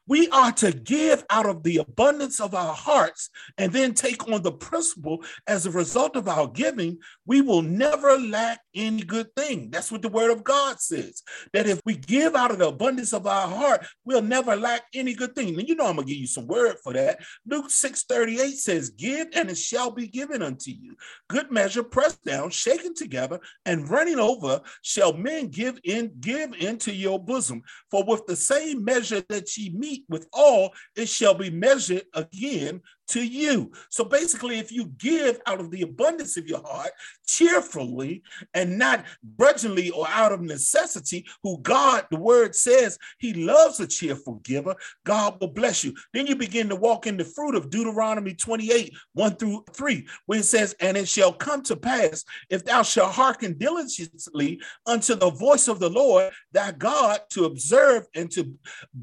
We 0.08 0.28
are 0.30 0.50
to 0.52 0.72
give 0.72 1.24
out 1.28 1.44
of 1.44 1.62
the 1.62 1.76
abundance 1.76 2.40
of 2.40 2.54
our 2.54 2.74
hearts 2.74 3.28
and 3.58 3.70
then 3.70 3.92
take 3.92 4.26
on 4.28 4.42
the 4.42 4.52
principle 4.52 5.22
as 5.46 5.66
a 5.66 5.70
result 5.70 6.16
of 6.16 6.26
our 6.26 6.48
giving, 6.48 6.98
we 7.26 7.42
will 7.42 7.60
never 7.60 8.18
lack 8.18 8.60
any 8.74 9.02
good 9.02 9.34
thing. 9.34 9.70
That's 9.70 9.90
what 9.90 10.02
the 10.02 10.08
word 10.08 10.30
of 10.30 10.44
God 10.44 10.80
says. 10.80 11.22
That 11.52 11.66
if 11.66 11.80
we 11.84 11.96
give 11.96 12.34
out 12.34 12.50
of 12.50 12.58
the 12.58 12.68
abundance 12.68 13.12
of 13.12 13.26
our 13.26 13.48
heart, 13.48 13.86
we'll 14.04 14.22
never 14.22 14.56
lack 14.56 14.82
any 14.94 15.14
good 15.14 15.34
thing. 15.34 15.58
And 15.58 15.68
you 15.68 15.74
know, 15.74 15.86
I'm 15.86 15.96
to 15.96 16.04
give 16.04 16.16
you 16.16 16.26
some 16.26 16.46
word 16.46 16.76
for 16.82 16.92
that. 16.92 17.20
Luke 17.46 17.70
6 17.70 18.04
38 18.04 18.56
says, 18.56 18.90
Give 18.90 19.28
and 19.34 19.50
it 19.50 19.58
shall 19.58 19.90
be 19.90 20.08
given 20.08 20.42
unto 20.42 20.70
you. 20.70 20.96
Good 21.28 21.50
measure, 21.50 21.82
pressed 21.82 22.24
down, 22.24 22.50
shaken 22.50 22.94
together, 22.94 23.40
and 23.64 23.88
running 23.88 24.18
over, 24.18 24.60
shall 24.82 25.12
men 25.12 25.48
give 25.48 25.78
in, 25.84 26.12
give 26.20 26.54
into 26.54 26.94
your 26.94 27.18
bosom. 27.18 27.62
For 27.90 28.04
with 28.04 28.26
the 28.26 28.36
same 28.36 28.84
measure 28.84 29.22
that 29.28 29.56
ye 29.56 29.70
meet 29.70 30.04
with 30.08 30.26
all, 30.32 30.72
it 30.96 31.08
shall 31.08 31.34
be 31.34 31.50
measured 31.50 32.04
again 32.14 32.82
to 33.08 33.24
you. 33.24 33.72
So 33.88 34.04
basically, 34.04 34.58
if 34.58 34.72
you 34.72 34.86
give 34.98 35.40
out 35.46 35.60
of 35.60 35.70
the 35.70 35.82
abundance 35.82 36.36
of 36.36 36.46
your 36.46 36.62
heart, 36.64 36.90
cheerfully 37.26 38.22
and 38.52 38.78
not 38.78 39.04
grudgingly 39.36 39.90
or 39.90 40.06
out 40.08 40.32
of 40.32 40.40
necessity, 40.40 41.26
who 41.42 41.58
God, 41.58 42.06
the 42.10 42.18
word 42.18 42.54
says, 42.54 42.98
he 43.18 43.34
loves 43.34 43.80
a 43.80 43.86
cheerful 43.86 44.36
giver, 44.36 44.74
God 45.04 45.40
will 45.40 45.48
bless 45.48 45.84
you. 45.84 45.94
Then 46.12 46.26
you 46.26 46.36
begin 46.36 46.68
to 46.68 46.76
walk 46.76 47.06
in 47.06 47.16
the 47.16 47.24
fruit 47.24 47.54
of 47.54 47.70
Deuteronomy 47.70 48.34
28, 48.34 48.94
1 49.12 49.36
through 49.36 49.64
3, 49.72 50.06
where 50.26 50.40
it 50.40 50.44
says, 50.44 50.74
And 50.80 50.96
it 50.96 51.08
shall 51.08 51.32
come 51.32 51.62
to 51.64 51.76
pass, 51.76 52.24
if 52.50 52.64
thou 52.64 52.82
shalt 52.82 53.12
hearken 53.12 53.56
diligently 53.58 54.60
unto 54.86 55.14
the 55.14 55.30
voice 55.30 55.68
of 55.68 55.80
the 55.80 55.90
Lord 55.90 56.32
thy 56.52 56.72
God 56.72 57.20
to 57.30 57.44
observe 57.44 58.06
and 58.14 58.30
to 58.32 58.54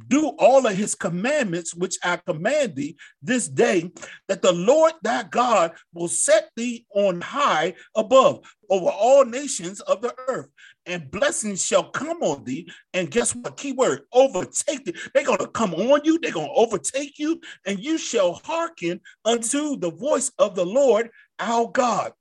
do 0.08 0.30
all 0.40 0.66
of 0.66 0.76
his 0.76 0.96
commandments, 0.96 1.76
which 1.76 1.98
I 2.04 2.18
command 2.18 2.76
thee 2.76 2.98
this 3.22 3.48
day, 3.48 3.91
that 4.28 4.42
the 4.42 4.52
Lord 4.52 4.94
thy 5.02 5.24
God 5.24 5.74
will 5.94 6.08
set 6.08 6.50
thee 6.56 6.86
on 6.94 7.22
high 7.22 7.76
above 7.96 8.46
over 8.70 8.90
all 8.90 9.26
nations 9.26 9.82
of 9.82 10.02
the 10.02 10.16
earth, 10.28 10.50
and 10.86 11.12
blessings 11.12 11.66
shall 11.66 11.90
come 11.92 12.22
on 12.22 12.44
thee. 12.44 12.70
And 12.94 13.12
guess 13.12 13.36
what? 13.36 13.58
Keyword 13.58 14.02
overtake 14.14 14.86
thee. 14.86 14.96
They're 15.14 15.26
going 15.26 15.40
to 15.40 15.48
come 15.48 15.74
on 15.74 16.02
you, 16.04 16.20
they're 16.20 16.32
going 16.32 16.48
to 16.48 16.54
overtake 16.54 17.20
you, 17.20 17.42
and 17.66 17.80
you 17.80 17.98
shall 17.98 18.42
hearken 18.46 19.02
unto 19.26 19.78
the 19.78 19.92
voice 19.92 20.32
of 20.40 20.56
the 20.56 20.66
Lord 20.66 21.10
our 21.40 21.70
God. 21.70 22.14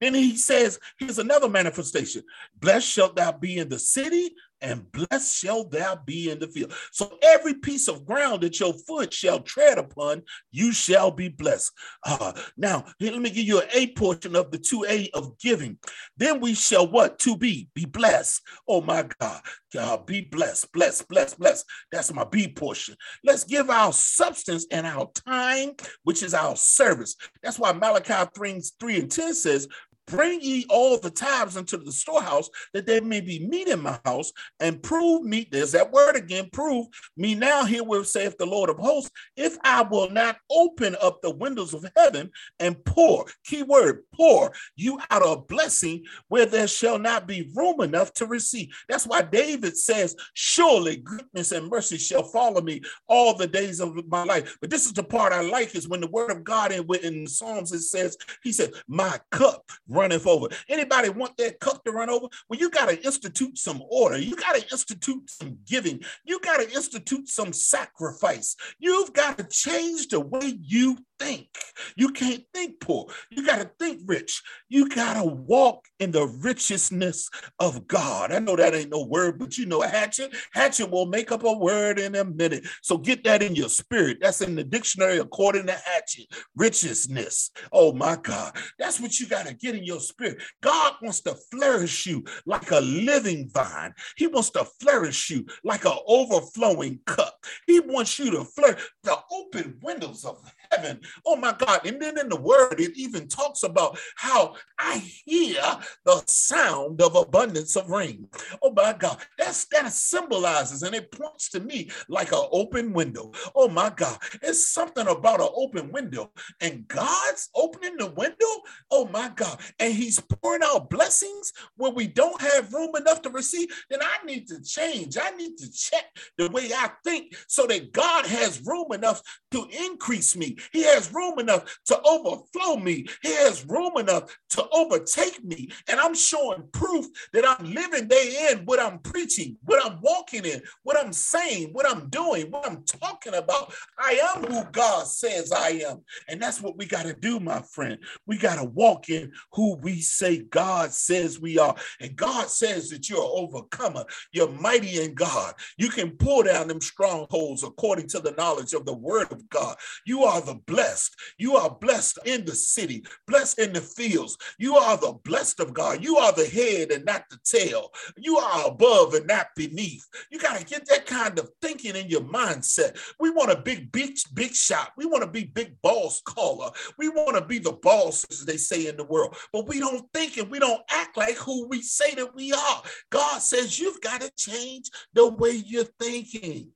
Then 0.00 0.14
he 0.14 0.36
says, 0.36 0.78
here's 0.98 1.18
another 1.18 1.48
manifestation. 1.48 2.22
Blessed 2.60 2.88
shalt 2.88 3.16
thou 3.16 3.32
be 3.32 3.58
in 3.58 3.68
the 3.68 3.78
city, 3.78 4.30
and 4.60 4.90
blessed 4.92 5.36
shall 5.36 5.64
thou 5.64 5.96
be 6.04 6.30
in 6.30 6.38
the 6.38 6.48
field. 6.48 6.72
So 6.92 7.18
every 7.22 7.54
piece 7.54 7.88
of 7.88 8.06
ground 8.06 8.42
that 8.42 8.60
your 8.60 8.74
foot 8.86 9.12
shall 9.12 9.40
tread 9.40 9.78
upon, 9.78 10.22
you 10.50 10.72
shall 10.72 11.10
be 11.10 11.28
blessed. 11.28 11.72
Uh, 12.04 12.32
now, 12.56 12.84
let 13.00 13.18
me 13.20 13.30
give 13.30 13.46
you 13.46 13.60
an 13.60 13.68
A 13.72 13.88
portion 13.88 14.36
of 14.36 14.50
the 14.50 14.58
2A 14.58 15.10
of 15.14 15.38
giving. 15.38 15.78
Then 16.16 16.40
we 16.40 16.54
shall 16.54 16.88
what? 16.88 17.18
To 17.20 17.36
be, 17.36 17.68
be 17.74 17.84
blessed. 17.84 18.42
Oh 18.68 18.80
my 18.80 19.08
God. 19.20 19.40
God, 19.72 20.06
be 20.06 20.22
blessed, 20.22 20.72
blessed, 20.72 21.08
blessed, 21.08 21.38
blessed. 21.38 21.66
That's 21.92 22.12
my 22.12 22.24
B 22.24 22.48
portion. 22.48 22.96
Let's 23.22 23.44
give 23.44 23.68
our 23.68 23.92
substance 23.92 24.66
and 24.70 24.86
our 24.86 25.10
time, 25.26 25.72
which 26.04 26.22
is 26.22 26.32
our 26.32 26.56
service. 26.56 27.16
That's 27.42 27.58
why 27.58 27.72
Malachi 27.72 28.30
3, 28.34 28.62
3 28.80 29.00
and 29.00 29.10
10 29.10 29.34
says, 29.34 29.68
Bring 30.08 30.40
ye 30.40 30.64
all 30.68 30.98
the 30.98 31.10
tithes 31.10 31.56
into 31.56 31.76
the 31.76 31.92
storehouse, 31.92 32.48
that 32.72 32.86
there 32.86 33.02
may 33.02 33.20
be 33.20 33.46
meat 33.46 33.68
in 33.68 33.82
my 33.82 33.98
house, 34.04 34.32
and 34.60 34.82
prove 34.82 35.22
me. 35.22 35.46
There's 35.50 35.72
that 35.72 35.92
word 35.92 36.16
again. 36.16 36.48
Prove 36.52 36.86
me 37.16 37.34
now. 37.34 37.64
Here 37.64 37.84
will 37.84 38.04
saith 38.04 38.38
the 38.38 38.46
Lord 38.46 38.70
of 38.70 38.78
hosts, 38.78 39.10
if 39.36 39.56
I 39.64 39.82
will 39.82 40.10
not 40.10 40.38
open 40.50 40.96
up 41.02 41.20
the 41.20 41.30
windows 41.30 41.74
of 41.74 41.84
heaven 41.96 42.30
and 42.58 42.82
pour. 42.84 43.26
Key 43.44 43.62
word: 43.62 44.04
pour 44.14 44.52
you 44.76 44.98
out 45.10 45.22
a 45.22 45.36
blessing 45.40 46.04
where 46.28 46.46
there 46.46 46.68
shall 46.68 46.98
not 46.98 47.26
be 47.26 47.50
room 47.54 47.80
enough 47.80 48.12
to 48.14 48.26
receive. 48.26 48.68
That's 48.88 49.06
why 49.06 49.22
David 49.22 49.76
says, 49.76 50.16
"Surely 50.32 50.96
goodness 50.96 51.52
and 51.52 51.68
mercy 51.68 51.98
shall 51.98 52.22
follow 52.24 52.60
me 52.60 52.80
all 53.08 53.34
the 53.34 53.46
days 53.46 53.80
of 53.80 53.94
my 54.08 54.24
life." 54.24 54.56
But 54.60 54.70
this 54.70 54.86
is 54.86 54.92
the 54.92 55.04
part 55.04 55.32
I 55.32 55.42
like: 55.42 55.74
is 55.74 55.88
when 55.88 56.00
the 56.00 56.06
word 56.06 56.30
of 56.30 56.44
God 56.44 56.72
in, 56.72 56.86
in 57.02 57.26
Psalms 57.26 57.72
it 57.72 57.80
says, 57.80 58.16
"He 58.42 58.52
said, 58.52 58.72
My 58.86 59.20
cup." 59.30 59.70
Runneth 59.98 60.26
over. 60.26 60.48
Anybody 60.68 61.08
want 61.08 61.36
that 61.38 61.58
cup 61.60 61.84
to 61.84 61.90
run 61.90 62.08
over? 62.08 62.28
Well, 62.48 62.60
you 62.60 62.70
got 62.70 62.88
to 62.88 63.02
institute 63.04 63.58
some 63.58 63.82
order. 63.90 64.18
You 64.18 64.36
got 64.36 64.54
to 64.54 64.62
institute 64.70 65.28
some 65.28 65.58
giving. 65.66 66.00
You 66.24 66.40
got 66.40 66.58
to 66.58 66.70
institute 66.72 67.28
some 67.28 67.52
sacrifice. 67.52 68.54
You've 68.78 69.12
got 69.12 69.38
to 69.38 69.44
change 69.44 70.08
the 70.08 70.20
way 70.20 70.58
you 70.60 70.98
think. 71.18 71.48
You 71.96 72.10
can't 72.10 72.44
think 72.54 72.80
poor. 72.80 73.06
You 73.30 73.44
got 73.44 73.58
to 73.58 73.70
think 73.78 74.02
rich. 74.06 74.42
You 74.68 74.88
got 74.88 75.14
to 75.14 75.24
walk 75.24 75.86
in 75.98 76.12
the 76.12 76.26
richness 76.26 77.28
of 77.58 77.86
God. 77.88 78.32
I 78.32 78.38
know 78.38 78.56
that 78.56 78.74
ain't 78.74 78.90
no 78.90 79.04
word, 79.04 79.38
but 79.38 79.58
you 79.58 79.66
know, 79.66 79.80
Hatchett. 79.80 80.34
Hatchett 80.52 80.90
will 80.90 81.06
make 81.06 81.32
up 81.32 81.44
a 81.44 81.52
word 81.52 81.98
in 81.98 82.14
a 82.14 82.24
minute. 82.24 82.66
So 82.82 82.98
get 82.98 83.24
that 83.24 83.42
in 83.42 83.54
your 83.54 83.68
spirit. 83.68 84.18
That's 84.20 84.40
in 84.40 84.54
the 84.54 84.64
dictionary 84.64 85.18
according 85.18 85.66
to 85.66 85.72
Hatchett. 85.72 86.26
Richness. 86.56 87.50
Oh 87.72 87.92
my 87.92 88.16
God. 88.16 88.56
That's 88.78 89.00
what 89.00 89.18
you 89.18 89.26
got 89.26 89.46
to 89.46 89.54
get 89.54 89.74
in 89.74 89.84
your 89.88 90.00
spirit. 90.00 90.40
God 90.60 90.94
wants 91.02 91.20
to 91.22 91.34
flourish 91.34 92.06
you 92.06 92.24
like 92.46 92.70
a 92.70 92.80
living 92.80 93.50
vine. 93.52 93.92
He 94.16 94.28
wants 94.28 94.50
to 94.50 94.64
flourish 94.80 95.30
you 95.30 95.46
like 95.64 95.84
an 95.84 95.98
overflowing 96.06 97.00
cup. 97.06 97.44
He 97.66 97.80
wants 97.80 98.18
you 98.18 98.30
to 98.30 98.44
flourish 98.44 98.80
the 99.02 99.18
open 99.32 99.78
windows 99.82 100.24
of 100.24 100.38
heaven. 100.70 101.00
Oh 101.26 101.36
my 101.36 101.54
God. 101.56 101.86
And 101.86 102.00
then 102.00 102.18
in 102.18 102.28
the 102.28 102.40
word, 102.40 102.80
it 102.80 102.96
even 102.96 103.28
talks 103.28 103.62
about 103.62 103.98
how 104.16 104.54
I 104.78 104.98
hear 105.24 105.62
the 106.04 106.22
sound 106.26 107.00
of 107.02 107.14
abundance 107.16 107.76
of 107.76 107.90
rain. 107.90 108.28
Oh 108.62 108.72
my 108.72 108.92
God. 108.92 109.18
That's 109.38 109.66
that 109.66 109.92
symbolizes 109.92 110.82
and 110.82 110.94
it 110.94 111.10
points 111.12 111.50
to 111.50 111.60
me 111.60 111.90
like 112.08 112.32
an 112.32 112.46
open 112.52 112.92
window. 112.92 113.32
Oh 113.54 113.68
my 113.68 113.90
God. 113.90 114.18
It's 114.42 114.68
something 114.70 115.06
about 115.06 115.40
an 115.40 115.48
open 115.54 115.92
window. 115.92 116.32
And 116.60 116.86
God's 116.88 117.50
opening 117.54 117.96
the 117.96 118.10
window. 118.10 118.46
Oh 118.90 119.08
my 119.12 119.30
God. 119.34 119.60
And 119.78 119.92
He's 119.92 120.20
pouring 120.20 120.62
out 120.64 120.90
blessings 120.90 121.52
where 121.76 121.92
we 121.92 122.06
don't 122.06 122.40
have 122.40 122.72
room 122.72 122.94
enough 122.96 123.22
to 123.22 123.30
receive. 123.30 123.68
Then 123.90 124.00
I 124.02 124.24
need 124.24 124.48
to 124.48 124.62
change. 124.62 125.16
I 125.20 125.30
need 125.30 125.56
to 125.58 125.70
check 125.70 126.04
the 126.36 126.48
way 126.50 126.70
I 126.74 126.90
think 127.04 127.36
so 127.46 127.66
that 127.66 127.92
God 127.92 128.26
has 128.26 128.64
room 128.64 128.92
enough 128.92 129.22
to 129.52 129.66
increase 129.84 130.36
me. 130.36 130.56
He 130.72 130.84
has 130.84 131.12
room 131.12 131.38
enough 131.38 131.78
to 131.86 132.00
overflow 132.02 132.76
me. 132.76 133.06
He 133.22 133.34
has 133.34 133.64
room 133.66 133.96
enough 133.98 134.36
to 134.50 134.68
overtake 134.70 135.44
me. 135.44 135.70
And 135.88 136.00
I'm 136.00 136.14
showing 136.14 136.64
proof 136.72 137.06
that 137.32 137.44
I'm 137.46 137.72
living 137.72 138.08
day 138.08 138.50
in 138.50 138.64
what 138.64 138.80
I'm 138.80 138.98
preaching, 139.00 139.56
what 139.64 139.84
I'm 139.84 140.00
walking 140.00 140.44
in, 140.44 140.62
what 140.82 140.98
I'm 140.98 141.12
saying, 141.12 141.70
what 141.72 141.88
I'm 141.88 142.08
doing, 142.08 142.50
what 142.50 142.66
I'm 142.66 142.82
talking 142.84 143.34
about. 143.34 143.72
I 143.98 144.34
am 144.34 144.44
who 144.44 144.64
God 144.72 145.06
says 145.06 145.52
I 145.52 145.82
am. 145.88 146.02
And 146.28 146.40
that's 146.40 146.60
what 146.60 146.76
we 146.76 146.86
got 146.86 147.04
to 147.04 147.14
do, 147.14 147.40
my 147.40 147.60
friend. 147.62 147.98
We 148.26 148.38
got 148.38 148.56
to 148.56 148.64
walk 148.64 149.08
in 149.08 149.32
who 149.52 149.76
we 149.76 150.00
say 150.00 150.38
God 150.38 150.92
says 150.92 151.40
we 151.40 151.58
are. 151.58 151.74
And 152.00 152.16
God 152.16 152.48
says 152.48 152.90
that 152.90 153.08
you're 153.08 153.20
overcomer. 153.20 154.04
You're 154.32 154.50
mighty 154.50 155.02
in 155.02 155.14
God. 155.14 155.54
You 155.76 155.88
can 155.88 156.12
pull 156.12 156.42
down 156.42 156.68
them 156.68 156.80
strongholds 156.80 157.62
according 157.62 158.08
to 158.08 158.20
the 158.20 158.32
knowledge 158.32 158.72
of 158.72 158.84
the 158.84 158.94
word 158.94 159.32
of 159.32 159.48
God. 159.48 159.76
You 160.04 160.24
are 160.24 160.40
the 160.48 160.54
blessed. 160.66 161.14
You 161.36 161.56
are 161.56 161.70
blessed 161.70 162.18
in 162.24 162.44
the 162.44 162.54
city, 162.54 163.04
blessed 163.26 163.58
in 163.58 163.72
the 163.72 163.80
fields. 163.80 164.36
You 164.58 164.76
are 164.76 164.96
the 164.96 165.12
blessed 165.24 165.60
of 165.60 165.74
God. 165.74 166.02
You 166.02 166.16
are 166.16 166.32
the 166.32 166.46
head 166.46 166.90
and 166.90 167.04
not 167.04 167.24
the 167.30 167.38
tail. 167.44 167.90
You 168.16 168.38
are 168.38 168.68
above 168.68 169.14
and 169.14 169.26
not 169.26 169.48
beneath. 169.54 170.06
You 170.30 170.38
got 170.38 170.58
to 170.58 170.64
get 170.64 170.86
that 170.88 171.06
kind 171.06 171.38
of 171.38 171.50
thinking 171.60 171.96
in 171.96 172.08
your 172.08 172.22
mindset. 172.22 172.98
We 173.20 173.30
want 173.30 173.52
a 173.52 173.56
big 173.56 173.92
beach, 173.92 174.24
big 174.34 174.54
shot. 174.54 174.92
We 174.96 175.04
want 175.04 175.22
to 175.22 175.30
be 175.30 175.44
big 175.44 175.80
boss 175.82 176.22
caller. 176.22 176.70
We 176.96 177.10
want 177.10 177.36
to 177.36 177.44
be 177.44 177.58
the 177.58 177.72
boss, 177.72 178.24
as 178.30 178.46
they 178.46 178.56
say 178.56 178.86
in 178.86 178.96
the 178.96 179.04
world. 179.04 179.36
But 179.52 179.68
we 179.68 179.80
don't 179.80 180.10
think 180.14 180.38
and 180.38 180.50
we 180.50 180.58
don't 180.58 180.82
act 180.90 181.16
like 181.16 181.36
who 181.36 181.68
we 181.68 181.82
say 181.82 182.14
that 182.14 182.34
we 182.34 182.52
are. 182.52 182.82
God 183.10 183.40
says 183.40 183.78
you've 183.78 184.00
got 184.00 184.22
to 184.22 184.30
change 184.36 184.90
the 185.12 185.28
way 185.28 185.62
you're 185.66 185.84
thinking. 185.84 186.68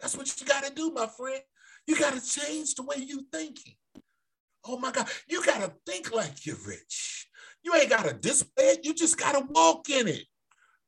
That's 0.00 0.16
what 0.16 0.40
you 0.40 0.46
got 0.46 0.64
to 0.64 0.72
do, 0.72 0.90
my 0.90 1.06
friend. 1.06 1.40
You 1.86 1.98
got 1.98 2.14
to 2.14 2.20
change 2.20 2.74
the 2.74 2.82
way 2.82 2.96
you're 2.98 3.20
thinking. 3.32 3.74
Oh 4.66 4.78
my 4.78 4.90
God, 4.90 5.08
you 5.28 5.44
got 5.44 5.60
to 5.60 5.72
think 5.86 6.14
like 6.14 6.46
you're 6.46 6.56
rich. 6.66 7.28
You 7.62 7.74
ain't 7.74 7.90
got 7.90 8.06
to 8.06 8.14
display 8.14 8.64
it, 8.64 8.84
you 8.84 8.94
just 8.94 9.18
got 9.18 9.32
to 9.32 9.46
walk 9.50 9.88
in 9.90 10.08
it. 10.08 10.24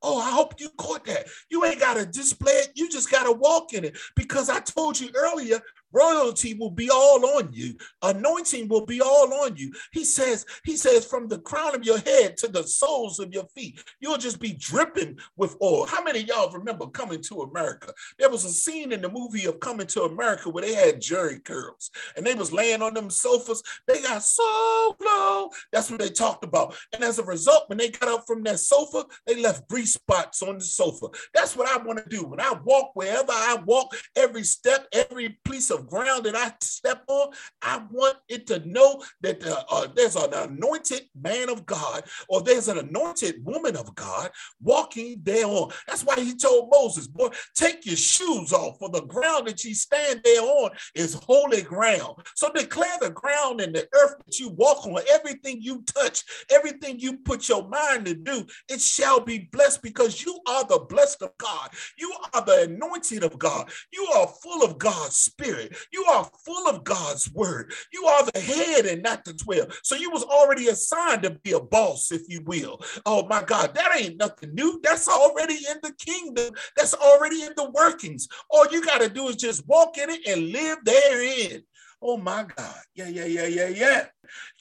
Oh, 0.01 0.19
I 0.19 0.29
hope 0.29 0.59
you 0.59 0.69
caught 0.77 1.05
that. 1.05 1.27
You 1.49 1.65
ain't 1.65 1.79
got 1.79 1.95
to 1.95 2.05
display 2.05 2.53
it. 2.53 2.71
You 2.75 2.89
just 2.89 3.09
got 3.09 3.23
to 3.23 3.31
walk 3.31 3.73
in 3.73 3.83
it. 3.83 3.97
Because 4.15 4.49
I 4.49 4.59
told 4.59 4.99
you 4.99 5.09
earlier, 5.15 5.59
royalty 5.91 6.53
will 6.53 6.71
be 6.71 6.89
all 6.89 7.25
on 7.37 7.49
you. 7.51 7.75
Anointing 8.01 8.67
will 8.67 8.85
be 8.85 9.01
all 9.01 9.33
on 9.33 9.55
you. 9.55 9.71
He 9.91 10.05
says 10.05 10.45
he 10.63 10.77
says 10.77 11.05
from 11.05 11.27
the 11.27 11.39
crown 11.39 11.75
of 11.75 11.83
your 11.83 11.99
head 11.99 12.37
to 12.37 12.47
the 12.47 12.63
soles 12.63 13.19
of 13.19 13.33
your 13.33 13.45
feet 13.55 13.81
you'll 13.99 14.17
just 14.17 14.39
be 14.39 14.53
dripping 14.53 15.17
with 15.35 15.55
oil. 15.61 15.85
How 15.85 16.03
many 16.03 16.19
y'all 16.19 16.51
remember 16.51 16.87
coming 16.87 17.21
to 17.23 17.41
america? 17.41 17.93
There 18.19 18.29
was 18.29 18.45
a 18.45 18.49
scene 18.49 18.91
in 18.91 19.01
the 19.01 19.09
movie 19.09 19.45
of 19.45 19.59
coming 19.59 19.87
to 19.87 20.03
america 20.03 20.49
where 20.49 20.63
they 20.63 20.73
had 20.73 21.01
Jheri 21.01 21.43
curls 21.43 21.91
and 22.15 22.25
they 22.25 22.35
was 22.35 22.53
laying 22.53 22.81
on 22.81 22.93
them 22.93 23.09
sofas. 23.09 23.63
They 23.87 24.01
got 24.01 24.23
so 24.23 24.95
low. 24.99 25.49
That's 25.71 25.89
what 25.89 25.99
they 25.99 26.09
talked 26.09 26.43
about. 26.43 26.75
And 26.93 27.03
as 27.03 27.19
a 27.19 27.23
result 27.23 27.69
when 27.69 27.77
they 27.77 27.89
got 27.89 28.09
up 28.09 28.25
from 28.27 28.43
that 28.43 28.59
sofa 28.59 29.05
they 29.25 29.41
left 29.41 29.67
grease 29.67 29.93
spots 29.93 30.41
on 30.43 30.57
the 30.57 30.63
sofa. 30.63 31.07
That's 31.33 31.55
what 31.55 31.67
i 31.67 31.81
want 31.83 31.99
to 31.99 32.09
do. 32.09 32.25
When 32.25 32.41
i 32.41 32.53
walk 32.63 32.91
wherever 32.93 33.31
i 33.31 33.57
walk 33.65 33.95
every 34.15 34.43
step 34.43 34.87
every 34.93 35.37
piece 35.45 35.69
of 35.69 35.76
of 35.77 35.87
ground 35.87 36.25
that 36.25 36.35
I 36.35 36.53
step 36.61 37.03
on, 37.07 37.29
I 37.61 37.81
want 37.91 38.17
it 38.27 38.47
to 38.47 38.59
know 38.67 39.01
that 39.21 39.45
uh, 39.45 39.63
uh, 39.69 39.87
there's 39.95 40.15
an 40.15 40.33
anointed 40.33 41.03
man 41.19 41.49
of 41.49 41.65
God 41.65 42.03
or 42.27 42.41
there's 42.41 42.67
an 42.67 42.77
anointed 42.77 43.43
woman 43.43 43.75
of 43.75 43.93
God 43.95 44.31
walking 44.61 45.21
there 45.23 45.45
on. 45.45 45.71
That's 45.87 46.03
why 46.03 46.15
he 46.15 46.35
told 46.35 46.69
Moses, 46.71 47.07
boy, 47.07 47.29
take 47.55 47.85
your 47.85 47.95
shoes 47.95 48.53
off, 48.53 48.77
for 48.79 48.89
the 48.89 49.01
ground 49.01 49.47
that 49.47 49.63
you 49.63 49.73
stand 49.73 50.21
there 50.23 50.41
on 50.41 50.71
is 50.95 51.13
holy 51.13 51.61
ground. 51.61 52.15
So 52.35 52.51
declare 52.51 52.97
the 53.01 53.11
ground 53.11 53.61
and 53.61 53.73
the 53.75 53.87
earth 53.93 54.15
that 54.25 54.39
you 54.39 54.49
walk 54.49 54.85
on, 54.85 54.99
everything 55.11 55.61
you 55.61 55.83
touch, 55.83 56.23
everything 56.51 56.99
you 56.99 57.17
put 57.17 57.47
your 57.49 57.67
mind 57.67 58.05
to 58.05 58.13
do, 58.13 58.45
it 58.69 58.81
shall 58.81 59.19
be 59.19 59.49
blessed 59.51 59.81
because 59.81 60.23
you 60.23 60.39
are 60.47 60.65
the 60.65 60.79
blessed 60.89 61.21
of 61.21 61.37
God. 61.37 61.69
You 61.97 62.13
are 62.33 62.43
the 62.43 62.63
anointed 62.63 63.23
of 63.23 63.37
God. 63.37 63.69
You 63.91 64.07
are 64.15 64.27
full 64.27 64.63
of 64.63 64.77
God's 64.77 65.15
spirit. 65.15 65.66
You 65.91 66.05
are 66.05 66.29
full 66.45 66.67
of 66.67 66.83
God's 66.83 67.31
word. 67.31 67.73
You 67.93 68.05
are 68.05 68.25
the 68.25 68.39
head 68.39 68.85
and 68.85 69.01
not 69.03 69.25
the 69.25 69.33
12. 69.33 69.79
So 69.83 69.95
you 69.95 70.11
was 70.11 70.23
already 70.23 70.67
assigned 70.67 71.23
to 71.23 71.31
be 71.31 71.51
a 71.51 71.59
boss, 71.59 72.11
if 72.11 72.23
you 72.27 72.41
will. 72.45 72.81
Oh 73.05 73.25
my 73.27 73.43
God, 73.43 73.73
that 73.75 73.99
ain't 73.99 74.17
nothing 74.17 74.53
new. 74.53 74.79
That's 74.83 75.07
already 75.07 75.55
in 75.55 75.77
the 75.81 75.93
kingdom. 75.99 76.53
That's 76.75 76.93
already 76.93 77.43
in 77.43 77.53
the 77.55 77.69
workings. 77.71 78.27
All 78.49 78.67
you 78.71 78.83
got 78.83 79.01
to 79.01 79.09
do 79.09 79.27
is 79.27 79.35
just 79.35 79.67
walk 79.67 79.97
in 79.97 80.09
it 80.09 80.27
and 80.27 80.51
live 80.51 80.79
therein. 80.83 81.63
Oh 82.01 82.17
my 82.17 82.45
God. 82.55 82.81
Yeah, 82.95 83.07
yeah, 83.07 83.25
yeah, 83.25 83.47
yeah, 83.47 83.67
yeah. 83.69 84.05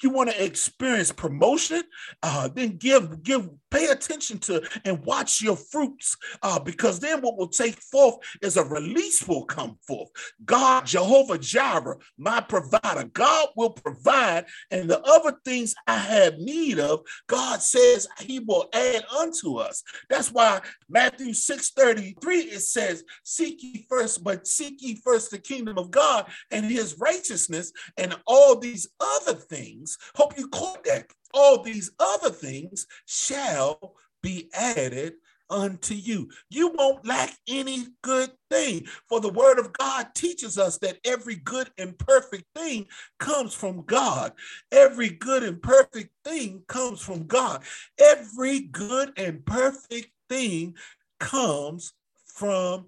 You 0.02 0.10
want 0.10 0.30
to 0.30 0.44
experience 0.44 1.12
promotion? 1.12 1.82
Uh, 2.22 2.48
then 2.48 2.76
give, 2.76 3.22
give, 3.22 3.48
pay 3.70 3.86
attention 3.86 4.38
to 4.38 4.62
and 4.84 5.04
watch 5.04 5.42
your 5.42 5.56
fruits, 5.56 6.16
uh, 6.42 6.58
because 6.58 7.00
then 7.00 7.20
what 7.20 7.36
will 7.36 7.48
take 7.48 7.80
forth 7.80 8.16
is 8.42 8.56
a 8.56 8.64
release 8.64 9.26
will 9.26 9.44
come 9.44 9.78
forth. 9.86 10.10
God, 10.44 10.86
Jehovah 10.86 11.38
Jireh, 11.38 11.98
my 12.18 12.40
provider, 12.40 13.04
God 13.12 13.48
will 13.56 13.70
provide, 13.70 14.46
and 14.70 14.88
the 14.88 15.00
other 15.02 15.36
things 15.44 15.74
I 15.86 15.98
have 15.98 16.38
need 16.38 16.78
of, 16.78 17.00
God 17.26 17.62
says 17.62 18.08
He 18.20 18.40
will 18.40 18.68
add 18.72 19.04
unto 19.18 19.56
us. 19.56 19.82
That's 20.08 20.32
why 20.32 20.60
Matthew 20.88 21.32
6 21.32 21.70
33 21.70 22.36
it 22.38 22.60
says, 22.60 23.04
Seek 23.24 23.62
ye 23.62 23.86
first, 23.88 24.22
but 24.22 24.46
seek 24.46 24.82
ye 24.82 25.00
first 25.04 25.30
the 25.30 25.38
kingdom 25.38 25.78
of 25.78 25.90
God 25.90 26.26
and 26.50 26.66
His 26.66 26.98
righteousness, 26.98 27.72
and 27.96 28.16
all 28.26 28.58
these 28.58 28.88
other 29.00 29.34
things 29.34 29.55
things, 29.56 29.98
hope 30.14 30.36
you 30.38 30.48
caught 30.48 30.84
that. 30.84 31.06
All 31.34 31.62
these 31.62 31.90
other 31.98 32.30
things 32.30 32.86
shall 33.06 33.94
be 34.22 34.48
added 34.54 35.14
unto 35.48 35.94
you. 35.94 36.28
You 36.50 36.68
won't 36.68 37.06
lack 37.06 37.36
any 37.48 37.86
good 38.02 38.30
thing. 38.50 38.86
For 39.08 39.20
the 39.20 39.28
word 39.28 39.58
of 39.58 39.72
God 39.72 40.08
teaches 40.14 40.58
us 40.58 40.78
that 40.78 40.98
every 41.04 41.36
good 41.36 41.70
and 41.78 41.96
perfect 41.98 42.44
thing 42.54 42.86
comes 43.18 43.54
from 43.54 43.82
God. 43.82 44.32
Every 44.72 45.10
good 45.10 45.42
and 45.42 45.62
perfect 45.62 46.10
thing 46.24 46.62
comes 46.66 47.00
from 47.00 47.26
God. 47.26 47.62
Every 48.00 48.60
good 48.60 49.12
and 49.16 49.44
perfect 49.44 50.08
thing 50.28 50.74
comes 51.20 51.92
from 52.24 52.86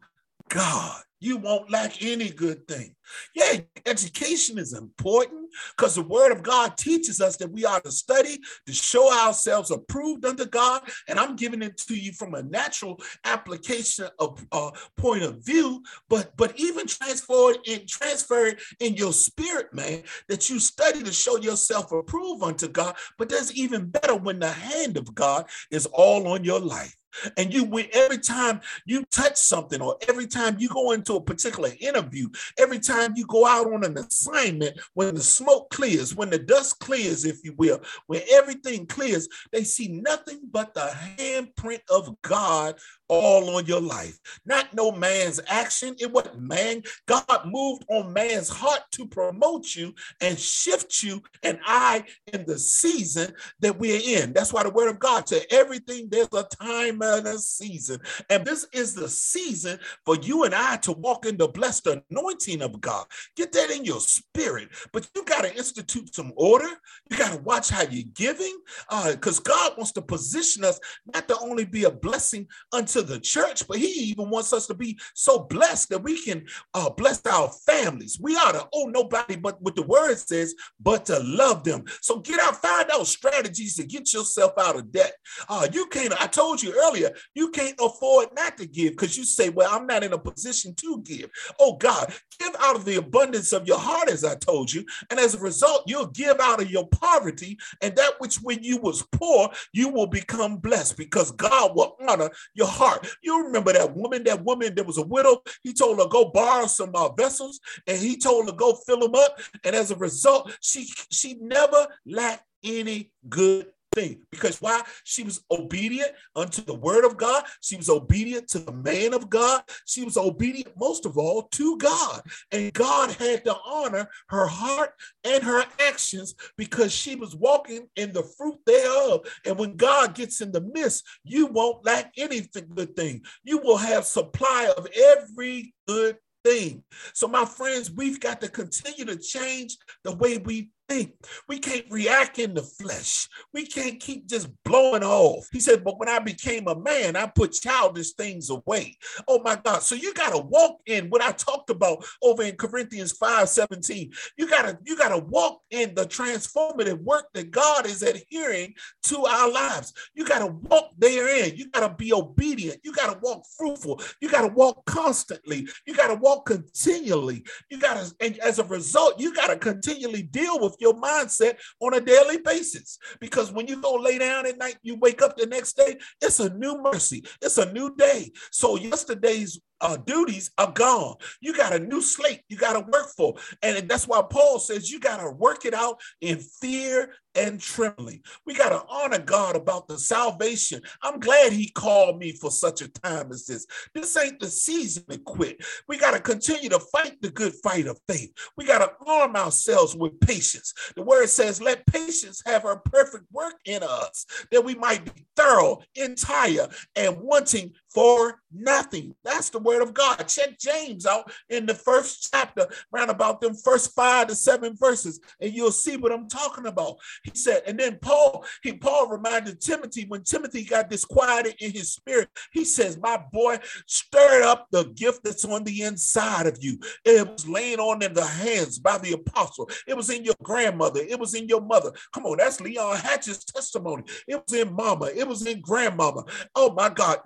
God. 0.48 1.02
You 1.20 1.38
won't 1.38 1.70
lack 1.70 2.02
any 2.02 2.30
good 2.30 2.66
thing. 2.68 2.94
Yeah, 3.34 3.60
education 3.86 4.58
is 4.58 4.72
important 4.72 5.50
because 5.76 5.94
the 5.94 6.02
word 6.02 6.30
of 6.30 6.42
God 6.42 6.76
teaches 6.76 7.20
us 7.20 7.36
that 7.38 7.50
we 7.50 7.64
are 7.64 7.80
to 7.80 7.90
study 7.90 8.38
to 8.66 8.72
show 8.72 9.12
ourselves 9.12 9.70
approved 9.70 10.24
unto 10.24 10.44
God. 10.44 10.82
And 11.08 11.18
I'm 11.18 11.34
giving 11.34 11.62
it 11.62 11.76
to 11.78 11.94
you 11.94 12.12
from 12.12 12.34
a 12.34 12.42
natural 12.42 13.00
application 13.24 14.08
of 14.18 14.44
uh, 14.52 14.70
point 14.96 15.22
of 15.22 15.44
view, 15.44 15.82
but 16.08 16.36
but 16.36 16.58
even 16.58 16.86
transfer 16.86 17.52
it 17.52 17.60
in 17.66 17.86
transfer 17.86 18.46
it 18.46 18.60
in 18.80 18.94
your 18.94 19.12
spirit, 19.12 19.72
man, 19.72 20.02
that 20.28 20.48
you 20.48 20.60
study 20.60 21.02
to 21.02 21.12
show 21.12 21.38
yourself 21.38 21.90
approved 21.92 22.42
unto 22.42 22.68
God. 22.68 22.96
But 23.16 23.28
that's 23.28 23.56
even 23.56 23.86
better 23.86 24.14
when 24.14 24.38
the 24.38 24.50
hand 24.50 24.96
of 24.96 25.14
God 25.14 25.46
is 25.70 25.86
all 25.86 26.28
on 26.28 26.44
your 26.44 26.60
life. 26.60 26.94
And 27.36 27.52
you, 27.52 27.66
every 27.92 28.18
time 28.18 28.60
you 28.84 29.04
touch 29.10 29.36
something, 29.36 29.80
or 29.80 29.96
every 30.08 30.26
time 30.26 30.56
you 30.58 30.68
go 30.68 30.92
into 30.92 31.14
a 31.14 31.20
particular 31.20 31.70
interview, 31.80 32.28
every 32.58 32.78
time 32.78 33.14
you 33.16 33.26
go 33.26 33.46
out 33.46 33.72
on 33.72 33.84
an 33.84 33.98
assignment, 33.98 34.78
when 34.94 35.14
the 35.14 35.22
smoke 35.22 35.70
clears, 35.70 36.14
when 36.14 36.30
the 36.30 36.38
dust 36.38 36.78
clears, 36.80 37.24
if 37.24 37.44
you 37.44 37.54
will, 37.56 37.80
when 38.06 38.22
everything 38.32 38.86
clears, 38.86 39.28
they 39.52 39.64
see 39.64 39.88
nothing 39.88 40.40
but 40.50 40.74
the 40.74 40.92
handprint 41.18 41.80
of 41.90 42.20
God 42.22 42.76
all 43.08 43.56
on 43.56 43.66
your 43.66 43.80
life. 43.80 44.18
Not 44.44 44.74
no 44.74 44.92
man's 44.92 45.40
action. 45.48 45.96
It 45.98 46.12
wasn't 46.12 46.40
man. 46.40 46.82
God 47.06 47.24
moved 47.46 47.84
on 47.88 48.12
man's 48.12 48.48
heart 48.48 48.82
to 48.92 49.06
promote 49.06 49.74
you 49.74 49.94
and 50.20 50.38
shift 50.38 51.02
you 51.02 51.22
and 51.42 51.58
I 51.64 52.04
in 52.32 52.44
the 52.46 52.58
season 52.58 53.34
that 53.60 53.78
we're 53.78 54.00
in. 54.02 54.32
That's 54.32 54.52
why 54.52 54.62
the 54.62 54.70
word 54.70 54.90
of 54.90 54.98
God 54.98 55.28
said 55.28 55.46
everything 55.50 56.08
there's 56.08 56.28
a 56.32 56.44
time 56.44 57.00
and 57.02 57.26
a 57.26 57.38
season. 57.38 58.00
And 58.30 58.44
this 58.44 58.66
is 58.72 58.94
the 58.94 59.08
season 59.08 59.78
for 60.04 60.16
you 60.16 60.44
and 60.44 60.54
I 60.54 60.76
to 60.78 60.92
walk 60.92 61.26
in 61.26 61.36
the 61.36 61.48
blessed 61.48 61.88
anointing 62.10 62.62
of 62.62 62.80
God. 62.80 63.06
Get 63.36 63.52
that 63.52 63.70
in 63.70 63.84
your 63.84 64.00
spirit. 64.00 64.68
But 64.92 65.08
you 65.14 65.24
got 65.24 65.42
to 65.44 65.56
institute 65.56 66.14
some 66.14 66.32
order. 66.36 66.68
You 67.10 67.16
got 67.16 67.32
to 67.32 67.42
watch 67.42 67.70
how 67.70 67.82
you're 67.82 68.04
giving 68.14 68.56
because 68.88 69.38
uh, 69.40 69.42
God 69.44 69.72
wants 69.76 69.92
to 69.92 70.02
position 70.02 70.64
us 70.64 70.78
not 71.14 71.28
to 71.28 71.38
only 71.40 71.64
be 71.64 71.84
a 71.84 71.90
blessing 71.90 72.46
unto 72.72 72.97
to 72.98 73.04
the 73.04 73.20
church, 73.20 73.66
but 73.68 73.78
he 73.78 73.86
even 73.86 74.28
wants 74.28 74.52
us 74.52 74.66
to 74.66 74.74
be 74.74 74.98
so 75.14 75.40
blessed 75.40 75.88
that 75.90 76.02
we 76.02 76.22
can 76.22 76.44
uh, 76.74 76.90
bless 76.90 77.24
our 77.26 77.48
families. 77.66 78.18
We 78.20 78.34
ought 78.34 78.52
to 78.52 78.68
owe 78.74 78.86
nobody 78.86 79.36
but 79.36 79.60
what 79.62 79.76
the 79.76 79.82
word 79.82 80.16
says, 80.18 80.54
but 80.80 81.06
to 81.06 81.20
love 81.20 81.64
them. 81.64 81.84
So 82.00 82.18
get 82.18 82.40
out, 82.40 82.60
find 82.60 82.90
out 82.90 83.06
strategies 83.06 83.76
to 83.76 83.84
get 83.84 84.12
yourself 84.12 84.52
out 84.58 84.76
of 84.76 84.90
debt. 84.90 85.12
Uh, 85.48 85.68
you 85.72 85.86
can't, 85.86 86.20
I 86.20 86.26
told 86.26 86.62
you 86.62 86.74
earlier, 86.84 87.10
you 87.34 87.50
can't 87.50 87.78
afford 87.80 88.28
not 88.34 88.56
to 88.58 88.66
give 88.66 88.92
because 88.92 89.16
you 89.16 89.24
say, 89.24 89.48
well, 89.48 89.70
I'm 89.70 89.86
not 89.86 90.02
in 90.02 90.12
a 90.12 90.18
position 90.18 90.74
to 90.76 91.02
give. 91.04 91.30
Oh 91.60 91.76
God, 91.76 92.12
give 92.40 92.54
out 92.60 92.76
of 92.76 92.84
the 92.84 92.96
abundance 92.96 93.52
of 93.52 93.66
your 93.66 93.78
heart, 93.78 94.08
as 94.10 94.24
I 94.24 94.34
told 94.34 94.72
you. 94.72 94.84
And 95.10 95.20
as 95.20 95.34
a 95.34 95.40
result, 95.40 95.84
you'll 95.86 96.06
give 96.06 96.40
out 96.40 96.60
of 96.60 96.70
your 96.70 96.88
poverty. 96.88 97.58
And 97.80 97.94
that 97.96 98.14
which 98.18 98.36
when 98.36 98.62
you 98.62 98.78
was 98.78 99.06
poor, 99.12 99.50
you 99.72 99.88
will 99.88 100.06
become 100.06 100.56
blessed 100.56 100.96
because 100.96 101.30
God 101.32 101.76
will 101.76 101.96
honor 102.08 102.30
your 102.54 102.66
heart 102.66 102.87
heart. 102.88 103.08
You 103.22 103.44
remember 103.44 103.72
that 103.72 103.94
woman, 103.94 104.24
that 104.24 104.44
woman 104.44 104.74
that 104.74 104.86
was 104.86 104.98
a 104.98 105.02
widow, 105.02 105.42
he 105.62 105.72
told 105.72 105.98
her 105.98 106.06
go 106.06 106.30
borrow 106.30 106.66
some 106.66 106.90
uh, 106.94 107.10
vessels 107.10 107.60
and 107.86 107.98
he 107.98 108.16
told 108.16 108.46
her 108.46 108.54
go 108.54 108.74
fill 108.86 109.00
them 109.00 109.14
up. 109.14 109.38
And 109.64 109.74
as 109.74 109.90
a 109.90 109.96
result, 109.96 110.56
she 110.60 110.88
she 111.10 111.36
never 111.40 111.86
lacked 112.06 112.44
any 112.64 113.12
good 113.28 113.66
thing. 113.98 114.20
Because 114.30 114.60
why? 114.60 114.82
She 115.04 115.22
was 115.24 115.42
obedient 115.50 116.12
unto 116.36 116.62
the 116.62 116.74
word 116.74 117.04
of 117.04 117.16
God. 117.16 117.44
She 117.60 117.76
was 117.76 117.88
obedient 117.88 118.48
to 118.48 118.60
the 118.60 118.72
man 118.72 119.14
of 119.14 119.28
God. 119.28 119.62
She 119.86 120.04
was 120.04 120.16
obedient, 120.16 120.72
most 120.78 121.06
of 121.06 121.18
all, 121.18 121.42
to 121.42 121.76
God. 121.78 122.22
And 122.52 122.72
God 122.72 123.10
had 123.12 123.44
to 123.44 123.56
honor 123.64 124.08
her 124.28 124.46
heart 124.46 124.94
and 125.24 125.42
her 125.42 125.64
actions 125.80 126.34
because 126.56 126.92
she 126.92 127.16
was 127.16 127.34
walking 127.34 127.88
in 127.96 128.12
the 128.12 128.22
fruit 128.22 128.58
thereof. 128.66 129.26
And 129.44 129.58
when 129.58 129.76
God 129.76 130.14
gets 130.14 130.40
in 130.40 130.52
the 130.52 130.60
midst, 130.60 131.04
you 131.24 131.46
won't 131.46 131.84
lack 131.84 132.12
anything 132.16 132.68
good 132.74 132.94
thing. 132.94 133.22
You 133.42 133.58
will 133.58 133.76
have 133.76 134.04
supply 134.04 134.72
of 134.76 134.86
every 134.94 135.74
good 135.86 136.18
thing. 136.44 136.84
So, 137.14 137.26
my 137.28 137.44
friends, 137.44 137.90
we've 137.90 138.20
got 138.20 138.40
to 138.40 138.48
continue 138.48 139.04
to 139.06 139.16
change 139.16 139.76
the 140.04 140.14
way 140.14 140.38
we 140.38 140.70
think. 140.88 141.12
We 141.48 141.58
can't 141.58 141.84
react 141.90 142.38
in 142.38 142.54
the 142.54 142.62
flesh. 142.62 143.28
We 143.52 143.66
can't 143.66 144.00
keep 144.00 144.26
just 144.26 144.48
blowing 144.64 145.02
off. 145.02 145.48
He 145.52 145.60
said, 145.60 145.84
But 145.84 145.98
when 145.98 146.08
I 146.08 146.18
became 146.18 146.66
a 146.66 146.78
man, 146.78 147.16
I 147.16 147.26
put 147.26 147.52
childish 147.52 148.12
things 148.12 148.50
away. 148.50 148.96
Oh 149.28 149.40
my 149.42 149.56
God. 149.56 149.82
So 149.82 149.94
you 149.94 150.14
got 150.14 150.30
to 150.30 150.38
walk 150.38 150.78
in 150.86 151.08
what 151.08 151.22
I 151.22 151.32
talked 151.32 151.70
about 151.70 152.04
over 152.22 152.42
in 152.42 152.56
Corinthians 152.56 153.12
5 153.12 153.48
17. 153.48 154.10
You 154.36 154.48
gotta, 154.48 154.78
you 154.84 154.96
gotta 154.96 155.18
walk 155.18 155.60
in 155.70 155.94
the 155.94 156.06
transformative 156.06 157.00
work 157.02 157.26
that 157.34 157.50
God 157.50 157.86
is 157.86 158.02
adhering 158.02 158.74
to 159.04 159.26
our 159.26 159.50
lives. 159.50 159.92
You 160.14 160.26
gotta 160.26 160.46
walk 160.46 160.92
therein. 160.96 161.56
You 161.56 161.70
gotta 161.70 161.94
be 161.94 162.12
obedient. 162.12 162.80
You 162.82 162.92
gotta 162.92 163.18
walk 163.22 163.44
fruitful. 163.56 164.00
You 164.20 164.30
gotta 164.30 164.48
walk 164.48 164.84
constantly. 164.86 165.68
You 165.86 165.94
gotta 165.94 166.14
walk 166.14 166.46
continually. 166.46 167.44
You 167.70 167.78
gotta, 167.78 168.10
and 168.20 168.38
as 168.38 168.58
a 168.58 168.64
result, 168.64 169.20
you 169.20 169.34
gotta 169.34 169.56
continually 169.56 170.22
deal 170.22 170.58
with 170.60 170.76
your 170.80 170.94
mindset 170.94 171.56
on 171.80 171.94
a 171.94 172.00
daily 172.00 172.38
basis. 172.38 172.98
Because 173.20 173.52
when 173.52 173.66
you 173.66 173.80
go 173.80 173.94
lay 173.94 174.18
down 174.18 174.46
at 174.46 174.58
night, 174.58 174.78
you 174.82 174.96
wake 174.96 175.22
up 175.22 175.36
the 175.36 175.46
next 175.46 175.76
day, 175.76 175.98
it's 176.20 176.40
a 176.40 176.50
new 176.54 176.80
mercy, 176.82 177.24
it's 177.42 177.58
a 177.58 177.72
new 177.72 177.94
day. 177.96 178.30
So 178.50 178.76
yesterday's 178.76 179.60
uh, 179.80 179.96
duties 179.96 180.50
are 180.58 180.72
gone. 180.72 181.16
You 181.40 181.54
got 181.54 181.74
a 181.74 181.78
new 181.78 182.02
slate 182.02 182.42
you 182.48 182.56
got 182.56 182.72
to 182.74 182.80
work 182.80 183.08
for. 183.16 183.34
And 183.62 183.88
that's 183.88 184.08
why 184.08 184.22
Paul 184.28 184.58
says 184.58 184.90
you 184.90 185.00
got 185.00 185.18
to 185.18 185.30
work 185.30 185.64
it 185.64 185.74
out 185.74 186.00
in 186.20 186.38
fear 186.38 187.14
and 187.34 187.60
trembling. 187.60 188.20
We 188.46 188.54
got 188.54 188.70
to 188.70 188.82
honor 188.88 189.18
God 189.18 189.54
about 189.54 189.86
the 189.86 189.98
salvation. 189.98 190.82
I'm 191.02 191.20
glad 191.20 191.52
he 191.52 191.70
called 191.70 192.18
me 192.18 192.32
for 192.32 192.50
such 192.50 192.82
a 192.82 192.88
time 192.88 193.30
as 193.30 193.46
this. 193.46 193.66
This 193.94 194.16
ain't 194.16 194.40
the 194.40 194.48
season 194.48 195.04
to 195.08 195.18
quit. 195.18 195.64
We 195.86 195.98
got 195.98 196.12
to 196.12 196.20
continue 196.20 196.68
to 196.70 196.80
fight 196.80 197.20
the 197.20 197.30
good 197.30 197.54
fight 197.62 197.86
of 197.86 198.00
faith. 198.08 198.32
We 198.56 198.64
got 198.64 198.78
to 198.78 198.92
arm 199.06 199.36
ourselves 199.36 199.94
with 199.94 200.18
patience. 200.20 200.74
The 200.96 201.02
word 201.02 201.28
says, 201.28 201.62
let 201.62 201.86
patience 201.86 202.42
have 202.44 202.62
her 202.62 202.76
perfect 202.76 203.24
work 203.32 203.54
in 203.64 203.82
us, 203.82 204.26
that 204.50 204.64
we 204.64 204.74
might 204.74 205.04
be 205.04 205.26
thorough, 205.36 205.78
entire, 205.94 206.68
and 206.96 207.18
wanting 207.20 207.72
for 207.98 208.40
nothing. 208.52 209.12
That's 209.24 209.50
the 209.50 209.58
word 209.58 209.82
of 209.82 209.92
God. 209.92 210.22
Check 210.28 210.56
James 210.60 211.04
out 211.04 211.32
in 211.50 211.66
the 211.66 211.74
first 211.74 212.28
chapter, 212.32 212.68
round 212.92 213.10
about 213.10 213.40
them 213.40 213.54
first 213.54 213.92
five 213.92 214.28
to 214.28 214.36
seven 214.36 214.76
verses, 214.76 215.18
and 215.40 215.52
you'll 215.52 215.72
see 215.72 215.96
what 215.96 216.12
I'm 216.12 216.28
talking 216.28 216.66
about. 216.66 216.98
He 217.24 217.32
said, 217.34 217.62
and 217.66 217.76
then 217.76 217.98
Paul, 218.00 218.44
he 218.62 218.72
Paul 218.74 219.08
reminded 219.08 219.60
Timothy 219.60 220.04
when 220.06 220.22
Timothy 220.22 220.64
got 220.64 220.90
disquieted 220.90 221.56
in 221.58 221.72
his 221.72 221.90
spirit, 221.90 222.28
he 222.52 222.64
says, 222.64 223.00
My 223.02 223.20
boy, 223.32 223.58
stir 223.86 224.44
up 224.44 224.68
the 224.70 224.84
gift 224.84 225.24
that's 225.24 225.44
on 225.44 225.64
the 225.64 225.82
inside 225.82 226.46
of 226.46 226.58
you. 226.60 226.78
It 227.04 227.26
was 227.26 227.48
laying 227.48 227.80
on 227.80 228.00
in 228.02 228.14
the 228.14 228.24
hands 228.24 228.78
by 228.78 228.98
the 228.98 229.14
apostle. 229.14 229.68
It 229.88 229.96
was 229.96 230.08
in 230.08 230.24
your 230.24 230.36
grandmother. 230.40 231.00
It 231.00 231.18
was 231.18 231.34
in 231.34 231.48
your 231.48 231.62
mother. 231.62 231.90
Come 232.14 232.26
on, 232.26 232.36
that's 232.36 232.60
Leon 232.60 232.98
Hatchett's 232.98 233.44
testimony. 233.44 234.04
It 234.28 234.40
was 234.46 234.56
in 234.56 234.72
mama. 234.72 235.06
It 235.06 235.26
was 235.26 235.44
in 235.44 235.60
grandmama. 235.60 236.24
Oh 236.54 236.72
my 236.72 236.90
God, 236.90 237.18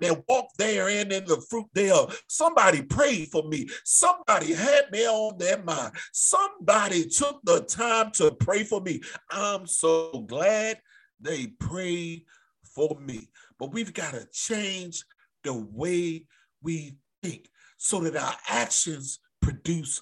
they 0.63 0.75
therein 0.75 1.11
in 1.11 1.25
the 1.25 1.41
fruit 1.49 1.65
thereof. 1.73 2.21
Somebody 2.27 2.81
prayed 2.81 3.29
for 3.29 3.43
me. 3.43 3.67
Somebody 3.83 4.53
had 4.53 4.91
me 4.91 5.05
on 5.05 5.37
their 5.37 5.61
mind. 5.61 5.93
Somebody 6.11 7.07
took 7.07 7.41
the 7.43 7.61
time 7.61 8.11
to 8.11 8.31
pray 8.31 8.63
for 8.63 8.81
me. 8.81 9.01
I'm 9.29 9.67
so 9.67 10.25
glad 10.27 10.79
they 11.19 11.47
prayed 11.47 12.23
for 12.63 12.97
me. 12.99 13.29
But 13.59 13.73
we've 13.73 13.93
got 13.93 14.13
to 14.13 14.27
change 14.31 15.03
the 15.43 15.53
way 15.53 16.25
we 16.61 16.95
think 17.21 17.49
so 17.77 17.99
that 17.99 18.15
our 18.15 18.35
actions 18.47 19.19
produce 19.41 20.01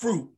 fruit 0.00 0.30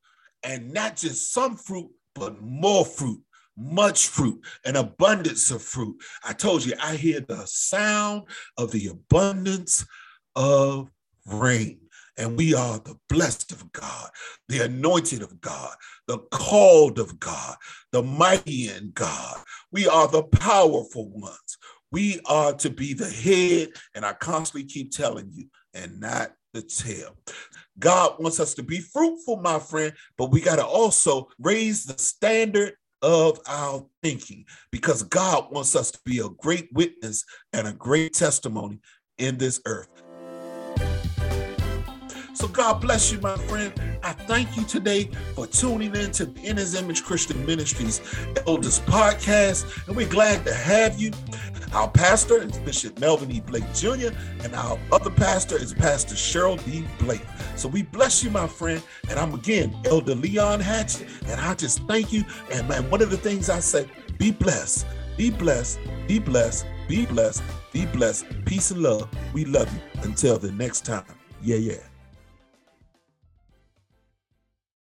and 0.43 0.73
not 0.73 0.97
just 0.97 1.33
some 1.33 1.57
fruit, 1.57 1.91
but 2.15 2.41
more 2.43 2.85
fruit 2.85 3.24
much 3.57 4.09
fruit, 4.09 4.41
an 4.65 4.77
abundance 4.77 5.51
of 5.51 5.63
fruit. 5.63 5.97
I 6.25 6.33
told 6.33 6.65
you, 6.65 6.75
I 6.81 6.97
hear 6.97 7.21
the 7.21 7.45
sound 7.47 8.25
of 8.57 8.71
the 8.73 8.89
abundance 8.89 9.87
of 10.35 10.91
rain. 11.27 11.81
And 12.17 12.37
we 12.37 12.55
are 12.55 12.79
the 12.79 12.97
blessed 13.09 13.51
of 13.53 13.73
God, 13.73 14.09
the 14.49 14.65
anointed 14.65 15.23
of 15.23 15.41
God, 15.41 15.75
the 16.07 16.19
called 16.31 16.99
of 16.99 17.19
God, 17.19 17.57
the 17.91 18.03
mighty 18.03 18.69
in 18.69 18.93
God. 18.95 19.39
We 19.73 19.89
are 19.89 20.07
the 20.07 20.23
powerful 20.23 21.09
ones. 21.11 21.59
We 21.91 22.21
are 22.27 22.53
to 22.55 22.71
be 22.71 22.95
the 22.95 23.11
head, 23.11 23.71
and 23.95 24.05
I 24.05 24.13
constantly 24.13 24.69
keep 24.69 24.93
telling 24.93 25.31
you, 25.33 25.47
and 25.75 26.01
not 26.01 26.33
the 26.53 26.63
tail. 26.63 27.17
God 27.79 28.17
wants 28.21 28.39
us 28.39 28.55
to 28.55 28.63
be 28.63 28.79
fruitful, 28.79 29.39
my 29.39 29.59
friend, 29.59 29.93
but 30.17 30.31
we 30.31 30.41
got 30.41 30.57
to 30.57 30.67
also 30.67 31.29
raise 31.41 31.85
the 31.85 31.99
standard 31.99 32.75
of 33.05 33.39
our 33.47 33.85
thinking 34.03 34.47
because 34.73 35.03
God 35.03 35.53
wants 35.53 35.77
us 35.77 35.91
to 35.91 35.99
be 36.07 36.21
a 36.21 36.29
great 36.31 36.71
witness 36.73 37.23
and 37.53 37.69
a 37.69 37.73
great 37.75 38.15
testimony 38.15 38.81
in 39.19 39.37
this 39.37 39.61
earth. 39.67 40.04
So 42.35 42.49
God 42.49 42.81
bless 42.81 43.13
you, 43.13 43.21
my 43.21 43.37
friend. 43.37 43.73
I 44.03 44.13
thank 44.13 44.57
you 44.57 44.65
today 44.65 45.09
for 45.37 45.47
tuning 45.47 45.95
in 45.95 46.11
to 46.13 46.25
In 46.43 46.57
His 46.57 46.75
Image 46.75 47.05
Christian 47.05 47.47
Ministries 47.47 48.01
Elders 48.49 48.81
Podcast, 48.81 49.87
and 49.87 49.97
we're 49.97 50.09
glad 50.09 50.45
to 50.45 50.53
have 50.53 51.01
you. 51.01 51.13
Our 51.73 51.89
pastor 51.89 52.43
is 52.43 52.59
Bishop 52.59 52.99
Melvin 52.99 53.31
E. 53.31 53.41
Blake 53.41 53.73
Jr., 53.73 54.09
and 54.43 54.53
our 54.57 54.79
other 54.91 55.11
pastor 55.11 55.57
is 55.57 55.73
Pastor 55.75 56.17
Cheryl 56.17 56.63
D. 56.65 56.85
Blake. 56.99 57.25
So 57.55 57.69
we 57.69 57.83
bless 57.83 58.25
you, 58.25 58.31
my 58.31 58.49
friend. 58.49 58.83
And 59.09 59.17
I'm 59.17 59.33
again 59.33 59.77
Elder 59.85 60.17
Leon 60.17 60.59
Hatch, 60.59 61.03
and 61.27 61.41
I 61.41 61.55
just 61.55 61.87
thank 61.87 62.13
you. 62.13 62.25
And 62.53 62.69
man, 62.69 62.91
one 62.91 63.01
of 63.01 63.11
the 63.11 63.17
things 63.17 63.49
I 63.49 63.61
say, 63.61 63.89
be 64.19 64.33
blessed, 64.33 64.87
be 65.17 65.31
blessed, 65.31 65.79
be 66.09 66.19
blessed, 66.19 66.67
be 66.89 67.07
blessed, 67.07 67.45
be 67.73 67.87
blessed. 67.87 68.27
Peace 68.45 68.73
and 68.73 68.83
love. 68.83 69.09
We 69.33 69.45
love 69.45 69.73
you. 69.73 70.03
Until 70.03 70.37
the 70.37 70.51
next 70.51 70.85
time. 70.85 71.05
Yeah, 71.41 71.57
yeah. 71.57 71.94